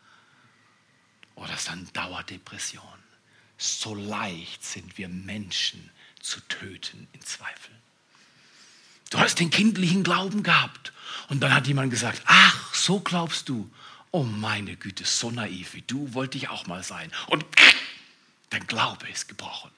Oder 1.36 1.54
ist 1.54 1.68
dann 1.68 1.88
Dauerdepression? 1.94 2.82
So 3.58 3.94
leicht 3.94 4.64
sind 4.64 4.98
wir 4.98 5.10
Menschen 5.10 5.90
zu 6.22 6.40
töten 6.48 7.08
in 7.12 7.22
Zweifeln. 7.22 7.78
Du 9.10 9.20
hast 9.20 9.40
den 9.40 9.50
kindlichen 9.50 10.04
Glauben 10.04 10.44
gehabt 10.44 10.94
und 11.30 11.42
dann 11.42 11.54
hat 11.54 11.68
jemand 11.68 11.92
gesagt, 11.92 12.22
ach, 12.26 12.74
so 12.74 13.00
glaubst 13.00 13.50
du. 13.50 13.70
Oh 14.12 14.24
meine 14.24 14.78
Güte, 14.78 15.06
so 15.06 15.32
naiv 15.32 15.74
wie 15.74 15.82
du 15.82 16.14
wollte 16.14 16.38
ich 16.38 16.50
auch 16.50 16.68
mal 16.68 16.84
sein. 16.84 17.12
Und 17.28 17.46
Dein 18.50 18.66
Glaube 18.68 19.10
ist 19.10 19.28
gebrochen. 19.28 19.72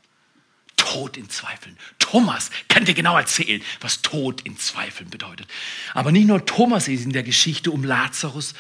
Tod 0.79 1.17
in 1.17 1.29
Zweifeln. 1.29 1.77
Thomas 1.99 2.49
kann 2.67 2.85
dir 2.85 2.95
genau 2.95 3.15
erzählen, 3.15 3.61
was 3.81 4.01
Tod 4.01 4.41
in 4.41 4.57
Zweifeln 4.57 5.09
bedeutet. 5.09 5.47
Aber 5.93 6.11
nicht 6.11 6.25
nur 6.25 6.45
Thomas 6.45 6.87
ist 6.87 7.03
in 7.03 7.11
der 7.11 7.21
Geschichte 7.21 7.69
um 7.69 7.83
Lazarus. 7.83 8.55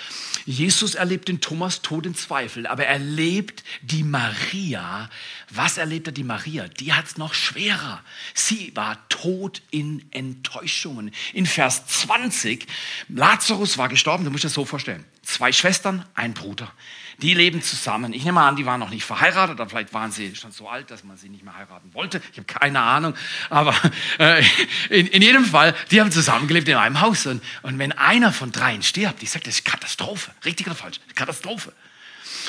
Jesus 0.45 0.95
erlebt 0.95 1.29
den 1.29 1.41
Thomas 1.41 1.81
Tod 1.81 2.05
in 2.05 2.13
Zweifeln, 2.13 2.67
aber 2.67 2.85
er 2.85 2.93
erlebt 2.93 3.63
die 3.81 4.03
Maria. 4.03 5.09
Was 5.49 5.77
erlebt 5.77 6.07
er 6.07 6.13
die 6.13 6.23
Maria? 6.23 6.67
Die 6.67 6.93
hat 6.93 7.05
es 7.05 7.17
noch 7.17 7.33
schwerer. 7.33 8.03
Sie 8.33 8.75
war 8.75 9.07
tot 9.09 9.61
in 9.71 10.05
Enttäuschungen. 10.11 11.11
In 11.33 11.47
Vers 11.47 11.87
20, 11.87 12.67
Lazarus 13.07 13.77
war 13.79 13.89
gestorben, 13.89 14.25
du 14.25 14.29
musst 14.29 14.43
dir 14.43 14.49
das 14.49 14.53
so 14.53 14.65
vorstellen. 14.65 15.05
Zwei 15.23 15.51
Schwestern, 15.51 16.05
ein 16.13 16.33
Bruder. 16.33 16.71
Die 17.21 17.33
leben 17.33 17.61
zusammen. 17.61 18.13
Ich 18.13 18.23
nehme 18.23 18.41
an, 18.41 18.55
die 18.55 18.65
waren 18.65 18.79
noch 18.79 18.89
nicht 18.89 19.03
verheiratet 19.03 19.59
oder 19.59 19.69
vielleicht 19.69 19.93
waren 19.93 20.11
sie 20.11 20.35
schon 20.35 20.51
so 20.51 20.69
alt, 20.69 20.89
dass 20.89 21.03
man 21.03 21.17
sie 21.17 21.29
nicht 21.29 21.43
mehr 21.43 21.55
heiraten 21.55 21.93
wollte. 21.93 22.21
Ich 22.31 22.37
habe 22.37 22.45
keine 22.45 22.81
Ahnung. 22.81 23.13
Aber 23.49 23.75
äh, 24.19 24.43
in, 24.89 25.07
in, 25.07 25.21
jedem 25.21 25.45
Fall, 25.45 25.75
die 25.91 25.99
haben 25.99 26.11
zusammengelebt 26.11 26.67
in 26.67 26.75
einem 26.75 27.01
Haus. 27.01 27.25
Und, 27.25 27.43
und 27.61 27.77
wenn 27.77 27.91
einer 27.91 28.31
von 28.31 28.51
dreien 28.51 28.83
stirbt, 28.83 29.21
ich 29.21 29.31
sage, 29.31 29.45
das 29.45 29.55
ist 29.55 29.65
Katastrophe. 29.65 30.31
Richtig 30.45 30.67
oder 30.67 30.75
falsch? 30.75 30.99
Katastrophe. 31.15 31.73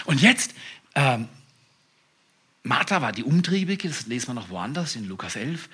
Und 0.05 0.21
jetzt, 0.21 0.55
ähm, 0.95 1.29
Martha 2.63 3.03
war 3.03 3.13
die 3.13 3.25
Umtriebige, 3.25 3.89
das 3.89 4.07
lesen 4.07 4.29
wir 4.29 4.35
noch 4.35 4.51
woanders 4.51 4.95
in 4.95 5.09
Lukas 5.09 5.37
11. 5.37 5.69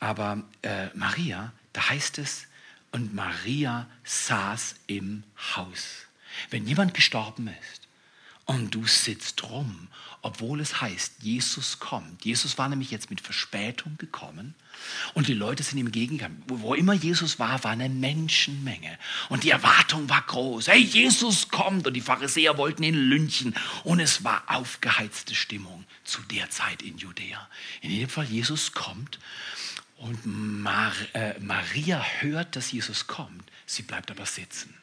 Aber 0.00 0.42
äh, 0.62 0.88
Maria, 0.94 1.52
da 1.72 1.88
heißt 1.88 2.18
es, 2.18 2.46
und 2.90 3.14
Maria 3.14 3.86
saß 4.04 4.74
im 4.86 5.22
Haus. 5.56 6.06
Wenn 6.50 6.66
jemand 6.66 6.94
gestorben 6.94 7.48
ist, 7.48 7.81
und 8.46 8.74
du 8.74 8.86
sitzt 8.86 9.42
rum, 9.44 9.88
obwohl 10.20 10.60
es 10.60 10.80
heißt, 10.80 11.14
Jesus 11.20 11.78
kommt. 11.78 12.24
Jesus 12.24 12.58
war 12.58 12.68
nämlich 12.68 12.90
jetzt 12.90 13.10
mit 13.10 13.20
Verspätung 13.20 13.96
gekommen 13.98 14.54
und 15.14 15.28
die 15.28 15.34
Leute 15.34 15.62
sind 15.62 15.78
ihm 15.78 15.86
entgegengegangen. 15.86 16.42
Wo 16.46 16.74
immer 16.74 16.92
Jesus 16.92 17.38
war, 17.38 17.62
war 17.64 17.72
eine 17.72 17.88
Menschenmenge 17.88 18.98
und 19.28 19.44
die 19.44 19.50
Erwartung 19.50 20.08
war 20.08 20.22
groß. 20.22 20.68
Hey, 20.68 20.80
Jesus 20.80 21.48
kommt 21.48 21.86
und 21.86 21.94
die 21.94 22.00
Pharisäer 22.00 22.56
wollten 22.56 22.82
ihn 22.82 22.94
lynchen 22.94 23.54
und 23.84 24.00
es 24.00 24.24
war 24.24 24.44
aufgeheizte 24.46 25.34
Stimmung 25.34 25.84
zu 26.04 26.20
der 26.22 26.50
Zeit 26.50 26.82
in 26.82 26.98
Judäa. 26.98 27.48
In 27.80 27.90
jedem 27.90 28.08
Fall, 28.08 28.26
Jesus 28.26 28.72
kommt 28.72 29.18
und 29.98 30.26
Mar 30.26 30.92
äh, 31.14 31.38
Maria 31.38 32.04
hört, 32.20 32.56
dass 32.56 32.72
Jesus 32.72 33.06
kommt. 33.06 33.44
Sie 33.66 33.82
bleibt 33.82 34.10
aber 34.10 34.26
sitzen. 34.26 34.74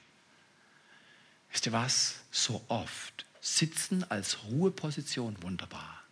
Wisst 1.51 1.65
ihr 1.65 1.73
was? 1.73 2.21
So 2.31 2.63
oft 2.67 3.25
Sitzen 3.55 4.09
als 4.09 4.43
Ruheposition, 4.43 5.35
wunderbar. 5.41 6.03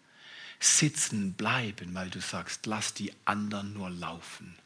Sitzen 0.59 1.33
bleiben, 1.33 1.93
weil 1.93 2.09
du 2.09 2.19
sagst, 2.19 2.65
lass 2.65 2.93
die 2.95 3.13
anderen 3.25 3.73
nur 3.73 3.91
laufen. 3.91 4.57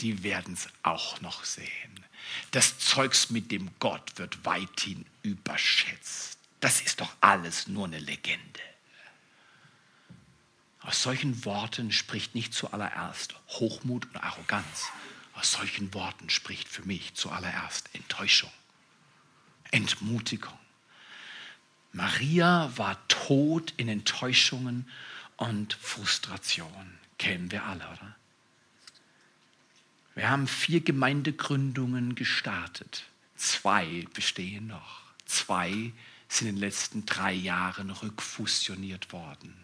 Die 0.00 0.22
werden 0.22 0.54
es 0.54 0.68
auch 0.82 1.20
noch 1.22 1.44
sehen. 1.44 2.04
Das 2.50 2.78
Zeugs 2.78 3.30
mit 3.30 3.50
dem 3.50 3.70
Gott 3.78 4.18
wird 4.18 4.44
weithin 4.44 5.06
überschätzt. 5.22 6.38
Das 6.60 6.82
ist 6.82 7.00
doch 7.00 7.12
alles 7.22 7.66
nur 7.66 7.86
eine 7.86 7.98
Legende. 7.98 8.60
Aus 10.80 11.02
solchen 11.02 11.44
Worten 11.46 11.92
spricht 11.92 12.34
nicht 12.34 12.52
zuallererst 12.52 13.34
Hochmut 13.48 14.04
und 14.06 14.16
Arroganz. 14.18 14.84
Aus 15.32 15.52
solchen 15.52 15.92
Worten 15.94 16.28
spricht 16.30 16.68
für 16.68 16.82
mich 16.82 17.14
zuallererst 17.14 17.88
Enttäuschung, 17.94 18.52
Entmutigung. 19.70 20.58
Maria 21.96 22.70
war 22.76 22.98
tot 23.08 23.72
in 23.78 23.88
Enttäuschungen 23.88 24.86
und 25.38 25.72
Frustration. 25.72 26.98
Kennen 27.16 27.50
wir 27.50 27.64
alle, 27.64 27.84
oder? 27.84 28.16
Wir 30.14 30.28
haben 30.28 30.46
vier 30.46 30.82
Gemeindegründungen 30.82 32.14
gestartet. 32.14 33.04
Zwei 33.36 34.04
bestehen 34.12 34.66
noch. 34.66 35.04
Zwei 35.24 35.92
sind 36.28 36.48
in 36.48 36.56
den 36.56 36.60
letzten 36.60 37.06
drei 37.06 37.32
Jahren 37.32 37.90
rückfusioniert 37.90 39.14
worden. 39.14 39.54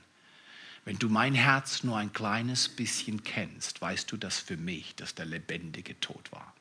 Wenn 0.87 0.99
du 0.99 1.11
mein 1.11 1.35
Herz 1.35 1.85
nur 1.85 1.99
ein 1.99 2.15
kleines 2.15 2.67
bisschen 2.67 3.25
kennst, 3.25 3.83
weißt 3.83 4.11
du, 4.11 4.17
dass 4.17 4.39
für 4.39 4.57
mich 4.57 4.95
das 4.95 5.15
der 5.15 5.27
lebendige 5.27 6.01
Tod 6.01 6.33
war. 6.33 6.55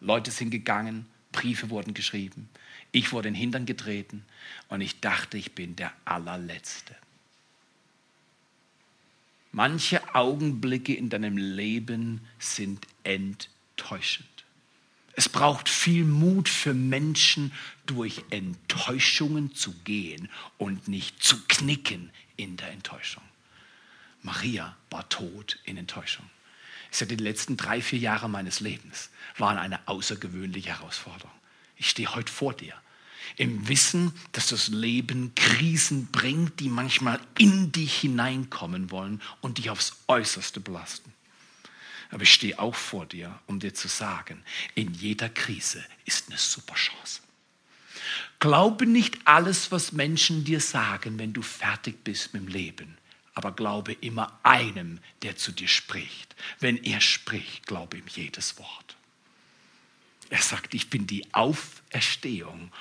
Leute 0.00 0.32
sind 0.32 0.50
gegangen, 0.50 1.06
Briefe 1.30 1.70
wurden 1.70 1.94
geschrieben, 1.94 2.48
ich 2.92 3.12
wurde 3.12 3.28
in 3.28 3.34
den 3.34 3.40
Hintern 3.40 3.66
getreten 3.66 4.24
und 4.68 4.80
ich 4.80 5.00
dachte, 5.00 5.36
ich 5.36 5.52
bin 5.52 5.76
der 5.76 5.92
allerletzte. 6.04 6.94
Manche 9.52 10.14
Augenblicke 10.14 10.94
in 10.94 11.08
deinem 11.08 11.36
Leben 11.36 12.20
sind 12.38 12.86
enttäuschend. 13.04 14.28
Es 15.14 15.30
braucht 15.30 15.70
viel 15.70 16.04
Mut 16.04 16.48
für 16.48 16.74
Menschen, 16.74 17.52
durch 17.86 18.22
Enttäuschungen 18.30 19.54
zu 19.54 19.72
gehen 19.84 20.28
und 20.58 20.88
nicht 20.88 21.22
zu 21.22 21.36
knicken 21.48 22.10
in 22.36 22.56
der 22.58 22.70
Enttäuschung. 22.70 23.22
Maria 24.22 24.76
war 24.90 25.08
tot 25.08 25.58
in 25.64 25.76
Enttäuschung. 25.78 26.28
Ich 26.90 26.98
sagte, 26.98 27.16
die 27.16 27.24
letzten 27.24 27.56
drei, 27.56 27.80
vier 27.80 27.98
Jahre 27.98 28.28
meines 28.28 28.60
Lebens 28.60 29.10
waren 29.38 29.56
eine 29.56 29.86
außergewöhnliche 29.88 30.70
Herausforderung. 30.70 31.30
Ich 31.76 31.90
stehe 31.90 32.14
heute 32.14 32.32
vor 32.32 32.54
dir 32.54 32.74
im 33.36 33.68
Wissen, 33.68 34.12
dass 34.32 34.48
das 34.48 34.68
Leben 34.68 35.34
Krisen 35.34 36.06
bringt, 36.06 36.60
die 36.60 36.68
manchmal 36.68 37.20
in 37.38 37.72
dich 37.72 38.00
hineinkommen 38.00 38.90
wollen 38.90 39.20
und 39.40 39.58
dich 39.58 39.70
aufs 39.70 39.96
Äußerste 40.06 40.60
belasten. 40.60 41.12
Aber 42.10 42.22
ich 42.22 42.32
stehe 42.32 42.58
auch 42.58 42.74
vor 42.74 43.04
dir, 43.04 43.38
um 43.46 43.58
dir 43.58 43.74
zu 43.74 43.88
sagen, 43.88 44.42
in 44.74 44.94
jeder 44.94 45.28
Krise 45.28 45.84
ist 46.04 46.28
eine 46.28 46.38
super 46.38 46.76
Chance. 46.76 47.20
Glaube 48.38 48.86
nicht 48.86 49.18
alles, 49.24 49.72
was 49.72 49.92
Menschen 49.92 50.44
dir 50.44 50.60
sagen, 50.60 51.18
wenn 51.18 51.32
du 51.32 51.42
fertig 51.42 52.04
bist 52.04 52.32
mit 52.32 52.42
dem 52.42 52.48
Leben. 52.48 52.98
Aber 53.34 53.52
glaube 53.52 53.92
immer 53.92 54.38
einem, 54.42 55.00
der 55.22 55.36
zu 55.36 55.52
dir 55.52 55.68
spricht. 55.68 56.36
Wenn 56.60 56.82
er 56.84 57.00
spricht, 57.00 57.66
glaube 57.66 57.98
ihm 57.98 58.06
jedes 58.08 58.58
Wort. 58.58 58.96
Er 60.30 60.42
sagt, 60.42 60.74
ich 60.74 60.90
bin 60.90 61.06
die 61.06 61.32
Auferstehung 61.32 62.72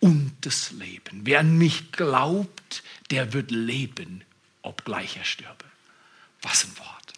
und 0.00 0.32
das 0.40 0.72
Leben. 0.72 1.22
Wer 1.24 1.40
an 1.40 1.56
mich 1.58 1.92
glaubt, 1.92 2.82
der 3.10 3.32
wird 3.32 3.50
leben, 3.50 4.24
obgleich 4.62 5.16
er 5.16 5.24
stürbe. 5.24 5.64
Was 6.42 6.64
ein 6.64 6.76
Wort. 6.78 7.12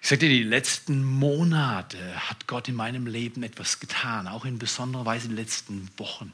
Ich 0.00 0.08
sagte, 0.08 0.28
die 0.28 0.42
letzten 0.42 1.04
Monate 1.04 2.28
hat 2.28 2.48
Gott 2.48 2.66
in 2.68 2.74
meinem 2.74 3.06
Leben 3.06 3.44
etwas 3.44 3.78
getan, 3.78 4.26
auch 4.26 4.44
in 4.44 4.58
besonderer 4.58 5.06
Weise 5.06 5.26
in 5.26 5.36
den 5.36 5.44
letzten 5.44 5.88
Wochen. 5.96 6.32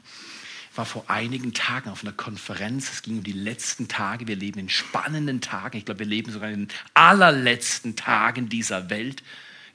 Ich 0.71 0.77
war 0.77 0.85
vor 0.85 1.09
einigen 1.09 1.53
Tagen 1.53 1.89
auf 1.89 2.03
einer 2.03 2.13
Konferenz, 2.13 2.91
es 2.91 3.01
ging 3.03 3.19
um 3.19 3.23
die 3.23 3.31
letzten 3.31 3.87
Tage, 3.87 4.27
wir 4.27 4.37
leben 4.37 4.59
in 4.59 4.69
spannenden 4.69 5.41
Tagen, 5.41 5.77
ich 5.77 5.85
glaube, 5.85 5.99
wir 5.99 6.07
leben 6.07 6.31
sogar 6.31 6.49
in 6.49 6.67
den 6.67 6.77
allerletzten 6.93 7.95
Tagen 7.95 8.49
dieser 8.49 8.89
Welt. 8.89 9.21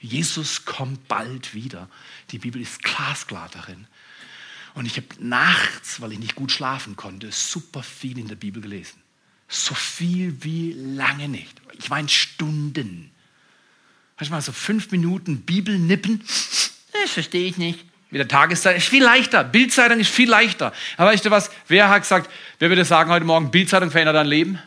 Jesus 0.05 0.65
kommt 0.65 1.07
bald 1.07 1.53
wieder. 1.53 1.89
Die 2.31 2.39
Bibel 2.39 2.61
ist 2.61 2.83
glasklar 2.83 3.49
darin. 3.51 3.87
Und 4.73 4.85
ich 4.85 4.97
habe 4.97 5.07
nachts, 5.19 6.01
weil 6.01 6.11
ich 6.11 6.19
nicht 6.19 6.35
gut 6.35 6.51
schlafen 6.51 6.95
konnte, 6.95 7.31
super 7.31 7.81
viel 7.81 8.17
in 8.17 8.27
der 8.27 8.35
Bibel 8.35 8.61
gelesen. 8.61 9.01
So 9.47 9.73
viel 9.73 10.43
wie 10.43 10.73
lange 10.73 11.29
nicht. 11.29 11.61
Ich 11.73 11.89
meine 11.89 12.09
Stunden. 12.09 13.11
Manchmal 14.17 14.41
so 14.41 14.51
fünf 14.51 14.91
Minuten 14.91 15.41
Bibel 15.41 15.77
nippen. 15.77 16.21
Das 16.21 17.11
verstehe 17.11 17.47
ich 17.47 17.57
nicht. 17.57 17.85
Mit 18.11 18.19
der 18.19 18.27
Tageszeitung 18.27 18.77
ist 18.77 18.87
viel 18.87 19.03
leichter. 19.03 19.43
Bildzeitung 19.43 19.99
ist 19.99 20.09
viel 20.09 20.29
leichter. 20.29 20.73
Aber 20.97 21.11
weißt 21.11 21.25
du 21.25 21.31
was? 21.31 21.51
Wer 21.67 21.89
hat 21.89 22.01
gesagt, 22.01 22.31
wer 22.59 22.69
würde 22.69 22.85
sagen 22.85 23.11
heute 23.11 23.25
Morgen, 23.25 23.51
Bildzeitung 23.51 23.91
verändert 23.91 24.15
dein 24.15 24.27
Leben? 24.27 24.59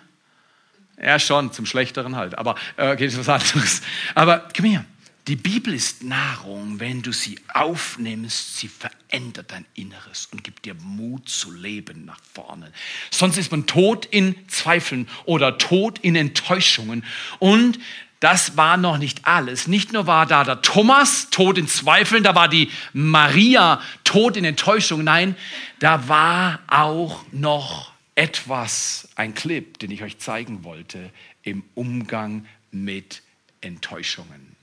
Ja, 1.02 1.18
schon, 1.18 1.52
zum 1.52 1.64
Schlechteren 1.64 2.16
halt. 2.16 2.36
Aber 2.36 2.56
äh, 2.76 2.92
okay, 2.92 3.06
das 3.06 3.14
ist 3.14 3.26
was 3.26 3.28
anderes. 3.28 3.82
Aber 4.14 4.48
komm 4.54 4.66
her. 4.66 4.84
Die 5.28 5.36
Bibel 5.36 5.74
ist 5.74 6.02
Nahrung, 6.02 6.80
wenn 6.80 7.02
du 7.02 7.12
sie 7.12 7.38
aufnimmst, 7.52 8.56
sie 8.56 8.68
verändert 8.68 9.52
dein 9.52 9.66
Inneres 9.74 10.26
und 10.32 10.42
gibt 10.42 10.64
dir 10.64 10.72
Mut 10.72 11.28
zu 11.28 11.52
leben 11.52 12.06
nach 12.06 12.20
vorne. 12.32 12.72
Sonst 13.10 13.36
ist 13.36 13.50
man 13.50 13.66
tot 13.66 14.06
in 14.06 14.34
Zweifeln 14.48 15.06
oder 15.26 15.58
tot 15.58 15.98
in 15.98 16.16
Enttäuschungen. 16.16 17.04
Und 17.40 17.78
das 18.20 18.56
war 18.56 18.78
noch 18.78 18.96
nicht 18.96 19.26
alles. 19.26 19.68
Nicht 19.68 19.92
nur 19.92 20.06
war 20.06 20.24
da 20.24 20.44
der 20.44 20.62
Thomas 20.62 21.28
tot 21.28 21.58
in 21.58 21.68
Zweifeln, 21.68 22.22
da 22.22 22.34
war 22.34 22.48
die 22.48 22.70
Maria 22.94 23.82
tot 24.04 24.34
in 24.34 24.46
Enttäuschung. 24.46 25.04
Nein, 25.04 25.36
da 25.78 26.08
war 26.08 26.60
auch 26.68 27.22
noch 27.32 27.92
etwas, 28.14 29.10
ein 29.14 29.34
Clip, 29.34 29.78
den 29.78 29.90
ich 29.90 30.02
euch 30.02 30.16
zeigen 30.16 30.64
wollte, 30.64 31.10
im 31.42 31.64
Umgang 31.74 32.46
mit 32.70 33.22
Enttäuschungen. 33.60 34.57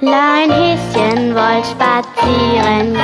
Klein 0.00 0.50
Häschen 0.50 1.34
wollt 1.34 1.66
spazieren. 1.66 2.96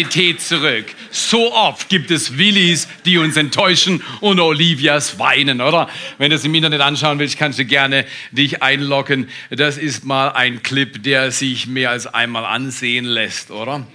Realität 0.00 0.40
zurück. 0.40 0.86
So 1.10 1.52
oft 1.52 1.90
gibt 1.90 2.10
es 2.10 2.38
Willis, 2.38 2.88
die 3.04 3.18
uns 3.18 3.36
enttäuschen 3.36 4.02
und 4.20 4.40
Olivias 4.40 5.18
weinen, 5.18 5.60
oder? 5.60 5.90
Wenn 6.16 6.30
du 6.30 6.36
es 6.36 6.44
im 6.44 6.54
Internet 6.54 6.80
anschauen 6.80 7.18
willst, 7.18 7.38
kannst 7.38 7.58
du 7.58 7.66
gerne 7.66 8.06
dich 8.32 8.62
einloggen. 8.62 9.28
Das 9.50 9.76
ist 9.76 10.06
mal 10.06 10.30
ein 10.30 10.62
Clip, 10.62 11.02
der 11.02 11.32
sich 11.32 11.66
mehr 11.66 11.90
als 11.90 12.06
einmal 12.06 12.46
ansehen 12.46 13.04
lässt, 13.04 13.50
oder? 13.50 13.86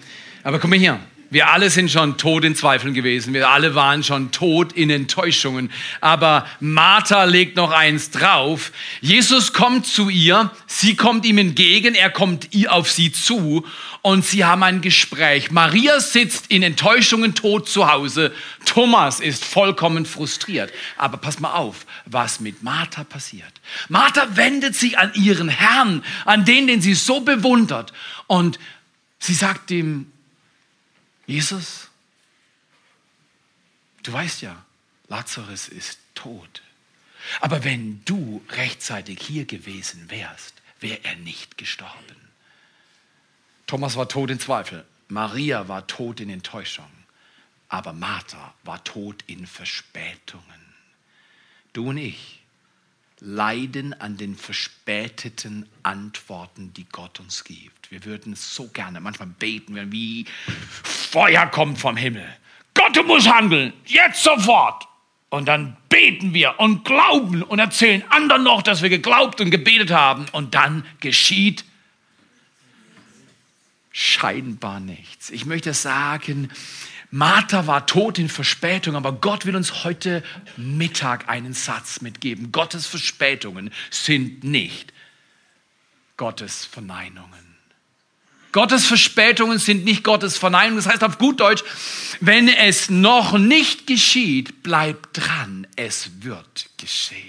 Aber 0.44 0.60
komm 0.60 0.70
mal 0.70 0.80
hier. 0.80 1.00
Wir 1.30 1.50
alle 1.50 1.70
sind 1.70 1.90
schon 1.92 2.18
tot 2.18 2.44
in 2.44 2.56
Zweifeln 2.56 2.94
gewesen. 2.94 3.34
Wir 3.34 3.50
alle 3.50 3.76
waren 3.76 4.04
schon 4.04 4.32
tot 4.32 4.74
in 4.74 4.90
Enttäuschungen. 4.90 5.72
Aber 6.00 6.46
Martha 6.60 7.24
legt 7.24 7.56
noch 7.56 7.72
eins 7.72 8.12
drauf. 8.12 8.72
Jesus 9.02 9.52
kommt 9.52 9.88
zu 9.88 10.10
ihr. 10.10 10.52
Sie 10.68 10.96
kommt 10.96 11.26
ihm 11.26 11.38
entgegen. 11.38 11.96
Er 11.96 12.10
kommt 12.10 12.50
auf 12.68 12.92
sie 12.92 13.12
zu. 13.12 13.66
Und 14.02 14.24
sie 14.24 14.46
haben 14.46 14.64
ein 14.64 14.82
Gespräch. 14.82 15.52
Maria 15.52 16.00
sitzt 16.00 16.52
in 16.52 16.62
Enttäuschungen 16.62 17.34
tot 17.34 17.68
zu 17.68 17.92
Hause. 17.92 18.32
Thomas 18.66 19.20
ist 19.20 19.44
vollkommen 19.44 20.06
frustriert. 20.06 20.72
Aber 20.96 21.18
pass 21.18 21.40
mal 21.40 21.54
auf, 21.54 21.86
was 22.06 22.40
mit 22.40 22.62
Martha 22.62 23.04
passiert. 23.04 23.52
Martha 23.90 24.28
wendet 24.36 24.76
sich 24.76 25.00
an 25.00 25.12
ihren 25.16 25.50
Herrn, 25.50 26.04
an 26.26 26.46
den, 26.46 26.68
den 26.68 26.82
sie 26.82 26.94
so 26.94 27.22
bewundert. 27.22 27.94
Und 28.28 28.60
sie 29.20 29.34
sagt 29.34 29.72
ihm, 29.72 30.12
Jesus, 31.26 31.90
du 34.04 34.14
weißt 34.14 34.42
ja, 34.42 34.64
Lazarus 35.08 35.68
ist 35.68 36.00
tot. 36.14 36.62
Aber 37.42 37.64
wenn 37.64 38.04
du 38.06 38.44
rechtzeitig 38.50 39.20
hier 39.22 39.46
gewesen 39.46 40.10
wärst, 40.10 40.62
wäre 40.80 41.04
er 41.04 41.16
nicht 41.16 41.58
gestorben. 41.58 42.16
Thomas 43.68 43.96
war 43.96 44.08
tot 44.08 44.30
in 44.30 44.40
Zweifel, 44.40 44.86
Maria 45.08 45.68
war 45.68 45.88
tot 45.88 46.20
in 46.20 46.30
Enttäuschung, 46.30 46.90
aber 47.68 47.94
Martha 47.94 48.54
war 48.64 48.84
tot 48.84 49.24
in 49.28 49.48
Verspätungen. 49.48 50.44
Du 51.74 51.90
und 51.90 51.98
ich 51.98 52.42
leiden 53.20 54.00
an 54.00 54.18
den 54.18 54.36
verspäteten 54.36 55.68
Antworten, 55.84 56.74
die 56.74 56.86
Gott 56.86 57.20
uns 57.20 57.44
gibt. 57.44 57.75
Wir 57.92 58.06
würden 58.06 58.36
so 58.36 58.68
gerne, 58.68 59.00
manchmal 59.00 59.28
beten 59.28 59.76
wir, 59.76 59.92
wie 59.92 60.26
Feuer 60.84 61.46
kommt 61.48 61.80
vom 61.80 61.98
Himmel. 61.98 62.28
Gott, 62.74 62.96
du 62.96 63.04
musst 63.04 63.32
handeln, 63.32 63.74
jetzt 63.86 64.24
sofort. 64.24 64.88
Und 65.30 65.48
dann 65.48 65.76
beten 65.90 66.34
wir 66.34 66.60
und 66.60 66.86
glauben 66.86 67.44
und 67.44 67.60
erzählen 67.60 68.04
anderen 68.10 68.44
noch, 68.44 68.62
dass 68.62 68.82
wir 68.82 68.90
geglaubt 68.90 69.42
und 69.42 69.52
gebetet 69.52 69.92
haben. 69.92 70.26
Und 70.32 70.56
dann 70.56 70.86
geschieht 71.00 71.66
scheinbar 73.92 74.80
nichts. 74.80 75.30
Ich 75.30 75.46
möchte 75.46 75.74
sagen, 75.74 76.52
Martha 77.12 77.66
war 77.66 77.86
tot 77.86 78.20
in 78.20 78.30
Verspätung, 78.30 78.96
aber 78.96 79.14
Gott 79.14 79.46
will 79.46 79.56
uns 79.56 79.84
heute 79.84 80.24
Mittag 80.58 81.30
einen 81.30 81.54
Satz 81.54 82.02
mitgeben. 82.02 82.52
Gottes 82.52 82.88
Verspätungen 82.88 83.72
sind 83.90 84.44
nicht 84.44 84.94
Gottes 86.18 86.66
Verneinungen. 86.66 87.45
Gottes 88.56 88.86
Verspätungen 88.86 89.60
sind 89.60 89.84
nicht 89.84 90.02
Gottes 90.06 90.38
Verneinungen. 90.38 90.78
Das 90.78 90.88
heißt 90.88 91.04
auf 91.04 91.18
gut 91.18 91.42
Deutsch, 91.42 91.62
wenn 92.22 92.48
es 92.48 92.90
noch 92.90 93.38
nicht 93.38 93.86
geschieht, 93.86 94.64
bleib 94.64 95.12
dran, 95.12 95.68
es 95.76 96.24
wird 96.24 96.70
geschehen. 96.78 97.20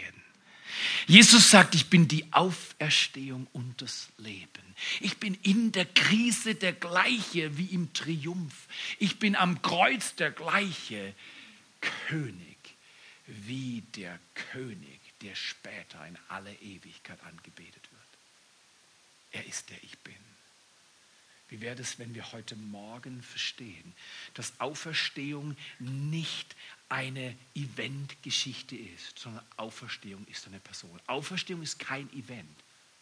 Jesus 1.09 1.51
sagt, 1.51 1.75
ich 1.75 1.87
bin 1.87 2.07
die 2.07 2.33
Auferstehung 2.33 3.49
und 3.53 3.83
das 3.83 4.07
Leben. 4.19 4.47
Ich 5.01 5.17
bin 5.17 5.37
in 5.43 5.73
der 5.73 5.87
Krise 5.87 6.55
der 6.55 6.75
gleiche 6.75 7.59
wie 7.59 7.75
im 7.75 7.93
Triumph. 7.93 8.69
Ich 9.01 9.19
bin 9.19 9.35
am 9.35 9.61
Kreuz 9.63 10.15
der 10.15 10.31
gleiche 10.31 11.13
König 12.07 12.57
wie 13.27 13.83
der 13.97 14.17
König, 14.53 15.01
der 15.23 15.35
später 15.35 16.07
in 16.07 16.17
alle 16.29 16.53
Ewigkeit 16.53 17.19
angebetet 17.25 17.83
wird. 17.83 19.33
Er 19.33 19.45
ist 19.45 19.69
der 19.71 19.79
Ich 19.83 19.99
Bin. 19.99 20.15
Wie 21.49 21.61
wäre 21.61 21.81
es, 21.81 21.99
wenn 21.99 22.15
wir 22.15 22.33
heute 22.33 22.57
Morgen 22.57 23.23
verstehen, 23.23 23.95
dass 24.35 24.59
Auferstehung 24.59 25.57
nicht 25.79 26.57
eine 26.89 27.37
Eventgeschichte 27.55 28.77
ist, 28.77 29.19
sondern 29.19 29.45
Auferstehung 29.57 30.27
ist 30.27 30.47
eine 30.47 30.61
Person. 30.61 31.01
Auferstehung 31.07 31.63
ist 31.63 31.79
kein 31.79 32.13
Event, 32.13 32.57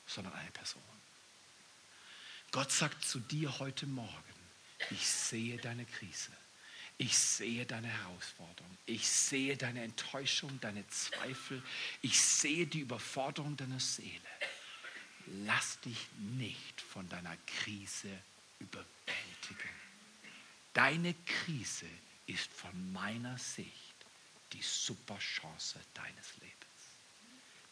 sondern 0.07 0.35
eine 0.35 0.51
Person. 0.51 0.83
Gott 2.51 2.71
sagt 2.71 3.05
zu 3.05 3.19
dir 3.19 3.59
heute 3.59 3.87
Morgen, 3.87 4.13
ich 4.91 5.07
sehe 5.07 5.57
deine 5.57 5.85
Krise. 5.87 6.31
Ich 6.97 7.17
sehe 7.19 7.67
deine 7.67 7.89
Herausforderung. 7.89 8.79
Ich 8.87 9.09
sehe 9.09 9.57
deine 9.57 9.83
Enttäuschung, 9.83 10.61
deine 10.61 10.87
Zweifel. 10.89 11.63
Ich 12.03 12.21
sehe 12.21 12.67
die 12.67 12.81
Überforderung 12.81 13.57
deiner 13.57 13.81
Seele. 13.81 14.21
Lass 15.45 15.81
dich 15.81 15.99
nicht 16.19 16.81
von 16.81 17.09
deiner 17.09 17.37
Krise 17.47 18.11
überwältigen. 18.65 19.71
Deine 20.73 21.15
Krise 21.27 21.87
ist 22.27 22.51
von 22.53 22.93
meiner 22.93 23.39
Sicht 23.39 23.95
die 24.53 24.63
super 24.63 25.19
Chance 25.19 25.79
deines 25.95 26.37
Lebens. 26.37 26.55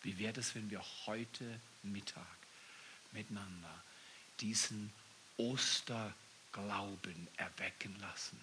Wie 0.02 0.18
wäre 0.18 0.40
es, 0.40 0.54
wenn 0.54 0.70
wir 0.70 0.82
heute 1.06 1.60
Mittag 1.82 2.26
miteinander 3.12 3.82
diesen 4.40 4.92
Osterglauben 5.36 7.28
erwecken 7.36 7.96
lassen? 8.00 8.40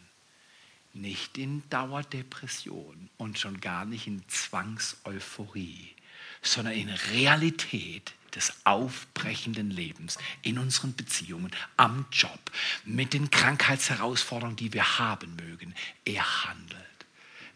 Nicht 0.93 1.37
in 1.37 1.67
Dauerdepression 1.69 3.09
und 3.17 3.37
schon 3.37 3.61
gar 3.61 3.85
nicht 3.85 4.07
in 4.07 4.27
Zwangseuphorie, 4.27 5.95
sondern 6.41 6.73
in 6.73 6.89
Realität 6.89 8.13
des 8.35 8.53
aufbrechenden 8.63 9.71
Lebens, 9.71 10.17
in 10.41 10.59
unseren 10.59 10.95
Beziehungen, 10.95 11.51
am 11.77 12.05
Job, 12.11 12.39
mit 12.85 13.13
den 13.13 13.31
Krankheitsherausforderungen, 13.31 14.55
die 14.55 14.73
wir 14.73 14.99
haben 14.99 15.35
mögen. 15.35 15.73
Er 16.05 16.45
handelt. 16.45 16.79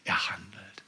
Er 0.04 0.30
handelt. 0.30 0.84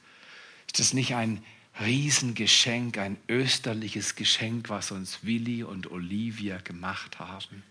Ist 0.66 0.80
das 0.80 0.92
nicht 0.92 1.14
ein 1.14 1.44
Riesengeschenk, 1.80 2.98
ein 2.98 3.18
österliches 3.28 4.16
Geschenk, 4.16 4.68
was 4.68 4.90
uns 4.90 5.20
Willi 5.22 5.62
und 5.62 5.90
Olivia 5.90 6.58
gemacht 6.58 7.18
haben? 7.18 7.62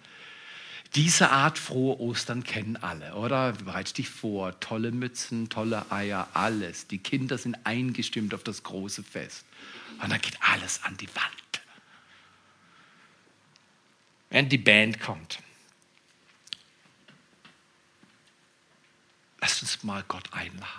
Diese 0.95 1.29
Art 1.29 1.60
frohe 1.60 1.99
Ostern 1.99 2.43
kennen 2.43 2.77
alle, 2.77 3.15
oder? 3.15 3.51
Bereite 3.51 3.93
dich 3.93 4.10
vor, 4.10 4.58
tolle 4.62 4.91
Mützen, 4.91 5.49
tolle 5.49 5.91
Eier, 5.91 6.29
alles. 6.34 6.88
Die 6.88 6.99
Kinder 6.99 7.38
sind 7.38 7.58
eingestimmt 7.65 8.34
auf 8.34 8.43
das 8.43 8.63
große 8.63 9.03
Fest. 9.03 9.43
Und 10.01 10.12
dann 10.12 10.21
geht 10.21 10.38
alles 10.41 10.81
an 10.84 10.95
die 10.97 11.13
Wand 11.15 11.45
wenn 14.36 14.49
die 14.49 14.58
Band 14.58 14.99
kommt. 14.99 15.39
Lasst 19.39 19.62
uns 19.62 19.81
mal 19.81 20.03
Gott 20.10 20.34
einladen. 20.34 20.69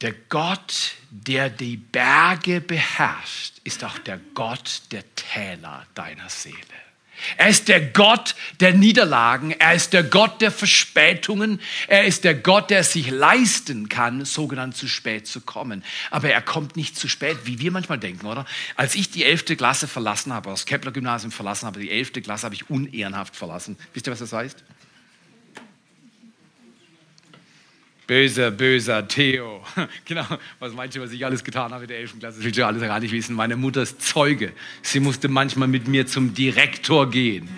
Der 0.00 0.12
Gott, 0.12 0.96
der 1.10 1.48
die 1.48 1.76
Berge 1.76 2.60
beherrscht, 2.60 3.60
ist 3.62 3.84
auch 3.84 3.98
der 3.98 4.18
Gott 4.34 4.82
der 4.90 5.04
Täler 5.14 5.86
deiner 5.94 6.28
Seele. 6.28 6.56
Er 7.36 7.48
ist 7.48 7.68
der 7.68 7.80
Gott 7.80 8.34
der 8.60 8.74
Niederlagen, 8.74 9.52
er 9.52 9.74
ist 9.74 9.92
der 9.92 10.02
Gott 10.02 10.40
der 10.40 10.50
Verspätungen, 10.50 11.60
er 11.88 12.04
ist 12.04 12.24
der 12.24 12.34
Gott, 12.34 12.70
der 12.70 12.84
sich 12.84 13.10
leisten 13.10 13.88
kann, 13.88 14.24
sogenannt 14.24 14.76
zu 14.76 14.88
spät 14.88 15.26
zu 15.26 15.40
kommen. 15.40 15.84
Aber 16.10 16.30
er 16.30 16.42
kommt 16.42 16.76
nicht 16.76 16.96
zu 16.96 17.08
spät, 17.08 17.38
wie 17.44 17.58
wir 17.58 17.70
manchmal 17.70 17.98
denken, 17.98 18.26
oder? 18.26 18.46
Als 18.76 18.94
ich 18.94 19.10
die 19.10 19.24
11. 19.24 19.56
Klasse 19.56 19.88
verlassen 19.88 20.32
habe, 20.32 20.50
das 20.50 20.66
Kepler 20.66 20.92
Gymnasium 20.92 21.32
verlassen 21.32 21.66
habe, 21.66 21.80
die 21.80 21.90
11. 21.90 22.12
Klasse 22.22 22.44
habe 22.44 22.54
ich 22.54 22.70
unehrenhaft 22.70 23.36
verlassen. 23.36 23.76
Wisst 23.92 24.06
ihr, 24.06 24.12
was 24.12 24.20
das 24.20 24.32
heißt? 24.32 24.62
Böser, 28.10 28.50
böser 28.50 29.06
Theo. 29.06 29.62
Genau, 30.04 30.24
was 30.58 30.72
meinst 30.72 30.96
du, 30.96 31.00
was 31.00 31.12
ich 31.12 31.24
alles 31.24 31.44
getan 31.44 31.72
habe 31.72 31.84
in 31.84 31.88
der 31.88 31.98
11. 31.98 32.18
Klasse? 32.18 32.38
Das 32.38 32.44
will 32.44 32.50
ich 32.50 32.64
alles 32.64 32.82
gar 32.82 32.98
nicht 32.98 33.12
wissen. 33.12 33.36
Meine 33.36 33.54
Mutter 33.54 33.82
ist 33.82 34.02
Zeuge. 34.02 34.52
Sie 34.82 34.98
musste 34.98 35.28
manchmal 35.28 35.68
mit 35.68 35.86
mir 35.86 36.08
zum 36.08 36.34
Direktor 36.34 37.08
gehen. 37.08 37.48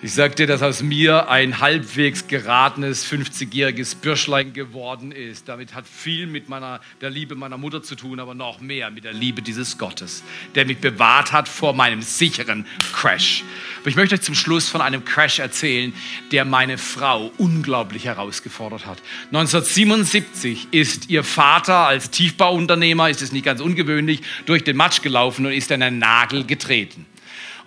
Ich 0.00 0.12
sag 0.12 0.36
dir, 0.36 0.46
dass 0.46 0.62
aus 0.62 0.80
mir 0.80 1.28
ein 1.28 1.58
halbwegs 1.58 2.28
geratenes 2.28 3.04
50-jähriges 3.04 3.96
Bürschlein 3.96 4.52
geworden 4.52 5.10
ist. 5.10 5.48
Damit 5.48 5.74
hat 5.74 5.88
viel 5.88 6.28
mit 6.28 6.48
meiner, 6.48 6.80
der 7.00 7.10
Liebe 7.10 7.34
meiner 7.34 7.58
Mutter 7.58 7.82
zu 7.82 7.96
tun, 7.96 8.20
aber 8.20 8.32
noch 8.32 8.60
mehr 8.60 8.92
mit 8.92 9.02
der 9.02 9.12
Liebe 9.12 9.42
dieses 9.42 9.76
Gottes, 9.76 10.22
der 10.54 10.66
mich 10.66 10.78
bewahrt 10.78 11.32
hat 11.32 11.48
vor 11.48 11.72
meinem 11.72 12.00
sicheren 12.00 12.64
Crash. 12.92 13.42
Aber 13.80 13.88
ich 13.88 13.96
möchte 13.96 14.14
euch 14.14 14.20
zum 14.20 14.36
Schluss 14.36 14.68
von 14.68 14.80
einem 14.82 15.04
Crash 15.04 15.40
erzählen, 15.40 15.92
der 16.30 16.44
meine 16.44 16.78
Frau 16.78 17.32
unglaublich 17.36 18.04
herausgefordert 18.04 18.86
hat. 18.86 19.02
1977 19.32 20.68
ist 20.70 21.10
ihr 21.10 21.24
Vater 21.24 21.88
als 21.88 22.10
Tiefbauunternehmer, 22.10 23.10
ist 23.10 23.20
es 23.20 23.32
nicht 23.32 23.44
ganz 23.44 23.60
ungewöhnlich, 23.60 24.20
durch 24.46 24.62
den 24.62 24.76
Matsch 24.76 25.02
gelaufen 25.02 25.44
und 25.44 25.50
ist 25.50 25.72
in 25.72 25.82
einen 25.82 25.98
Nagel 25.98 26.44
getreten. 26.44 27.04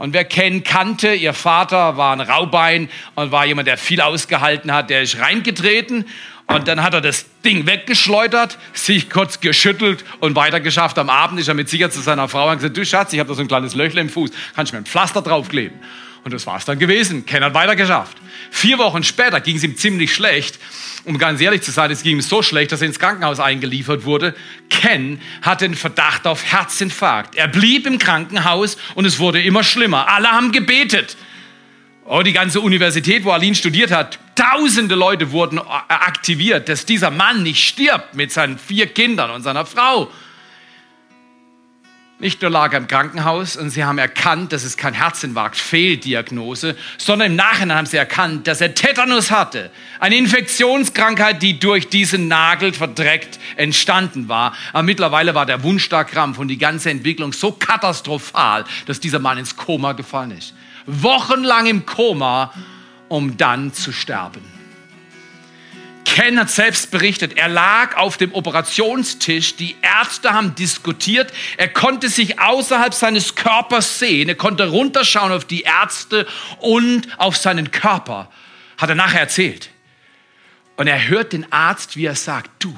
Und 0.01 0.15
wer 0.15 0.25
kennt, 0.25 0.65
kannte, 0.65 1.13
ihr 1.13 1.31
Vater 1.31 1.95
war 1.95 2.11
ein 2.11 2.21
Raubein 2.21 2.89
und 3.13 3.31
war 3.31 3.45
jemand, 3.45 3.67
der 3.67 3.77
viel 3.77 4.01
ausgehalten 4.01 4.73
hat, 4.73 4.89
der 4.89 5.03
ist 5.03 5.19
reingetreten 5.19 6.07
und 6.47 6.67
dann 6.67 6.81
hat 6.81 6.95
er 6.95 7.01
das 7.01 7.27
Ding 7.45 7.67
weggeschleudert, 7.67 8.57
sich 8.73 9.11
kurz 9.11 9.41
geschüttelt 9.41 10.03
und 10.19 10.35
weitergeschafft. 10.35 10.97
Am 10.97 11.11
Abend 11.11 11.39
ist 11.39 11.49
er 11.49 11.53
mit 11.53 11.69
Sicherheit 11.69 11.93
zu 11.93 12.01
seiner 12.01 12.27
Frau 12.27 12.49
und 12.49 12.55
gesagt, 12.55 12.75
du 12.77 12.83
Schatz, 12.83 13.13
ich 13.13 13.19
habe 13.19 13.29
da 13.29 13.35
so 13.35 13.41
ein 13.41 13.47
kleines 13.47 13.75
Löchle 13.75 14.01
im 14.01 14.09
Fuß, 14.09 14.31
kannst 14.55 14.71
du 14.71 14.75
mir 14.75 14.81
ein 14.81 14.87
Pflaster 14.87 15.21
draufkleben? 15.21 15.79
Und 16.23 16.33
das 16.33 16.47
war 16.47 16.57
es 16.57 16.65
dann 16.65 16.79
gewesen. 16.79 17.27
Ken 17.27 17.43
hat 17.43 17.53
weitergeschafft. 17.53 18.17
Vier 18.53 18.77
Wochen 18.77 19.01
später 19.03 19.39
ging 19.39 19.55
es 19.55 19.63
ihm 19.63 19.77
ziemlich 19.77 20.13
schlecht. 20.13 20.59
Um 21.05 21.17
ganz 21.17 21.39
ehrlich 21.39 21.61
zu 21.61 21.71
sein, 21.71 21.89
es 21.89 22.03
ging 22.03 22.17
ihm 22.17 22.21
so 22.21 22.43
schlecht, 22.43 22.71
dass 22.73 22.81
er 22.81 22.87
ins 22.87 22.99
Krankenhaus 22.99 23.39
eingeliefert 23.39 24.03
wurde. 24.03 24.35
Ken 24.69 25.21
hatte 25.41 25.67
den 25.67 25.73
Verdacht 25.73 26.27
auf 26.27 26.43
Herzinfarkt. 26.43 27.35
Er 27.35 27.47
blieb 27.47 27.87
im 27.87 27.97
Krankenhaus 27.97 28.77
und 28.93 29.05
es 29.05 29.19
wurde 29.19 29.41
immer 29.41 29.63
schlimmer. 29.63 30.09
Alle 30.09 30.29
haben 30.29 30.51
gebetet. 30.51 31.15
Oh, 32.05 32.23
die 32.23 32.33
ganze 32.33 32.59
Universität, 32.59 33.23
wo 33.23 33.31
Aline 33.31 33.55
studiert 33.55 33.89
hat, 33.89 34.19
tausende 34.35 34.95
Leute 34.95 35.31
wurden 35.31 35.57
aktiviert, 35.57 36.67
dass 36.67 36.85
dieser 36.85 37.09
Mann 37.09 37.43
nicht 37.43 37.65
stirbt 37.65 38.15
mit 38.15 38.33
seinen 38.33 38.59
vier 38.59 38.87
Kindern 38.87 39.31
und 39.31 39.43
seiner 39.43 39.65
Frau. 39.65 40.11
Nicht 42.21 42.41
nur 42.41 42.49
lag 42.49 42.71
er 42.71 42.77
im 42.77 42.87
Krankenhaus 42.87 43.57
und 43.57 43.71
sie 43.71 43.83
haben 43.83 43.97
erkannt, 43.97 44.53
dass 44.53 44.63
es 44.63 44.77
kein 44.77 44.93
Herzinfarkt, 44.93 45.57
Fehldiagnose, 45.57 46.77
sondern 46.97 47.31
im 47.31 47.35
Nachhinein 47.35 47.79
haben 47.79 47.85
sie 47.85 47.97
erkannt, 47.97 48.47
dass 48.47 48.61
er 48.61 48.73
Tetanus 48.73 49.29
hatte. 49.31 49.69
Eine 49.99 50.15
Infektionskrankheit, 50.15 51.41
die 51.41 51.59
durch 51.59 51.89
diesen 51.89 52.29
Nagel 52.29 52.71
verdreckt 52.71 53.39
entstanden 53.57 54.29
war. 54.29 54.53
Aber 54.71 54.83
mittlerweile 54.83 55.35
war 55.35 55.45
der 55.45 55.63
Wundstarkrampf 55.63 56.37
und 56.37 56.47
die 56.47 56.57
ganze 56.57 56.89
Entwicklung 56.89 57.33
so 57.33 57.51
katastrophal, 57.51 58.63
dass 58.85 59.01
dieser 59.01 59.19
Mann 59.19 59.37
ins 59.37 59.57
Koma 59.57 59.91
gefallen 59.91 60.31
ist 60.31 60.53
wochenlang 60.85 61.67
im 61.67 61.85
Koma, 61.85 62.53
um 63.07 63.37
dann 63.37 63.73
zu 63.73 63.91
sterben. 63.91 64.60
Ken 66.05 66.39
hat 66.39 66.49
selbst 66.49 66.91
berichtet, 66.91 67.37
er 67.37 67.47
lag 67.47 67.95
auf 67.95 68.17
dem 68.17 68.33
Operationstisch, 68.33 69.55
die 69.55 69.75
Ärzte 69.81 70.33
haben 70.33 70.55
diskutiert, 70.55 71.31
er 71.57 71.69
konnte 71.69 72.09
sich 72.09 72.39
außerhalb 72.39 72.93
seines 72.93 73.35
Körpers 73.35 73.99
sehen, 73.99 74.29
er 74.29 74.35
konnte 74.35 74.67
runterschauen 74.67 75.31
auf 75.31 75.45
die 75.45 75.61
Ärzte 75.61 76.27
und 76.59 77.07
auf 77.17 77.37
seinen 77.37 77.71
Körper, 77.71 78.29
hat 78.77 78.89
er 78.89 78.95
nachher 78.95 79.21
erzählt. 79.21 79.69
Und 80.77 80.87
er 80.87 81.07
hört 81.07 81.33
den 81.33 81.51
Arzt, 81.51 81.95
wie 81.95 82.05
er 82.05 82.15
sagt, 82.15 82.51
du, 82.59 82.75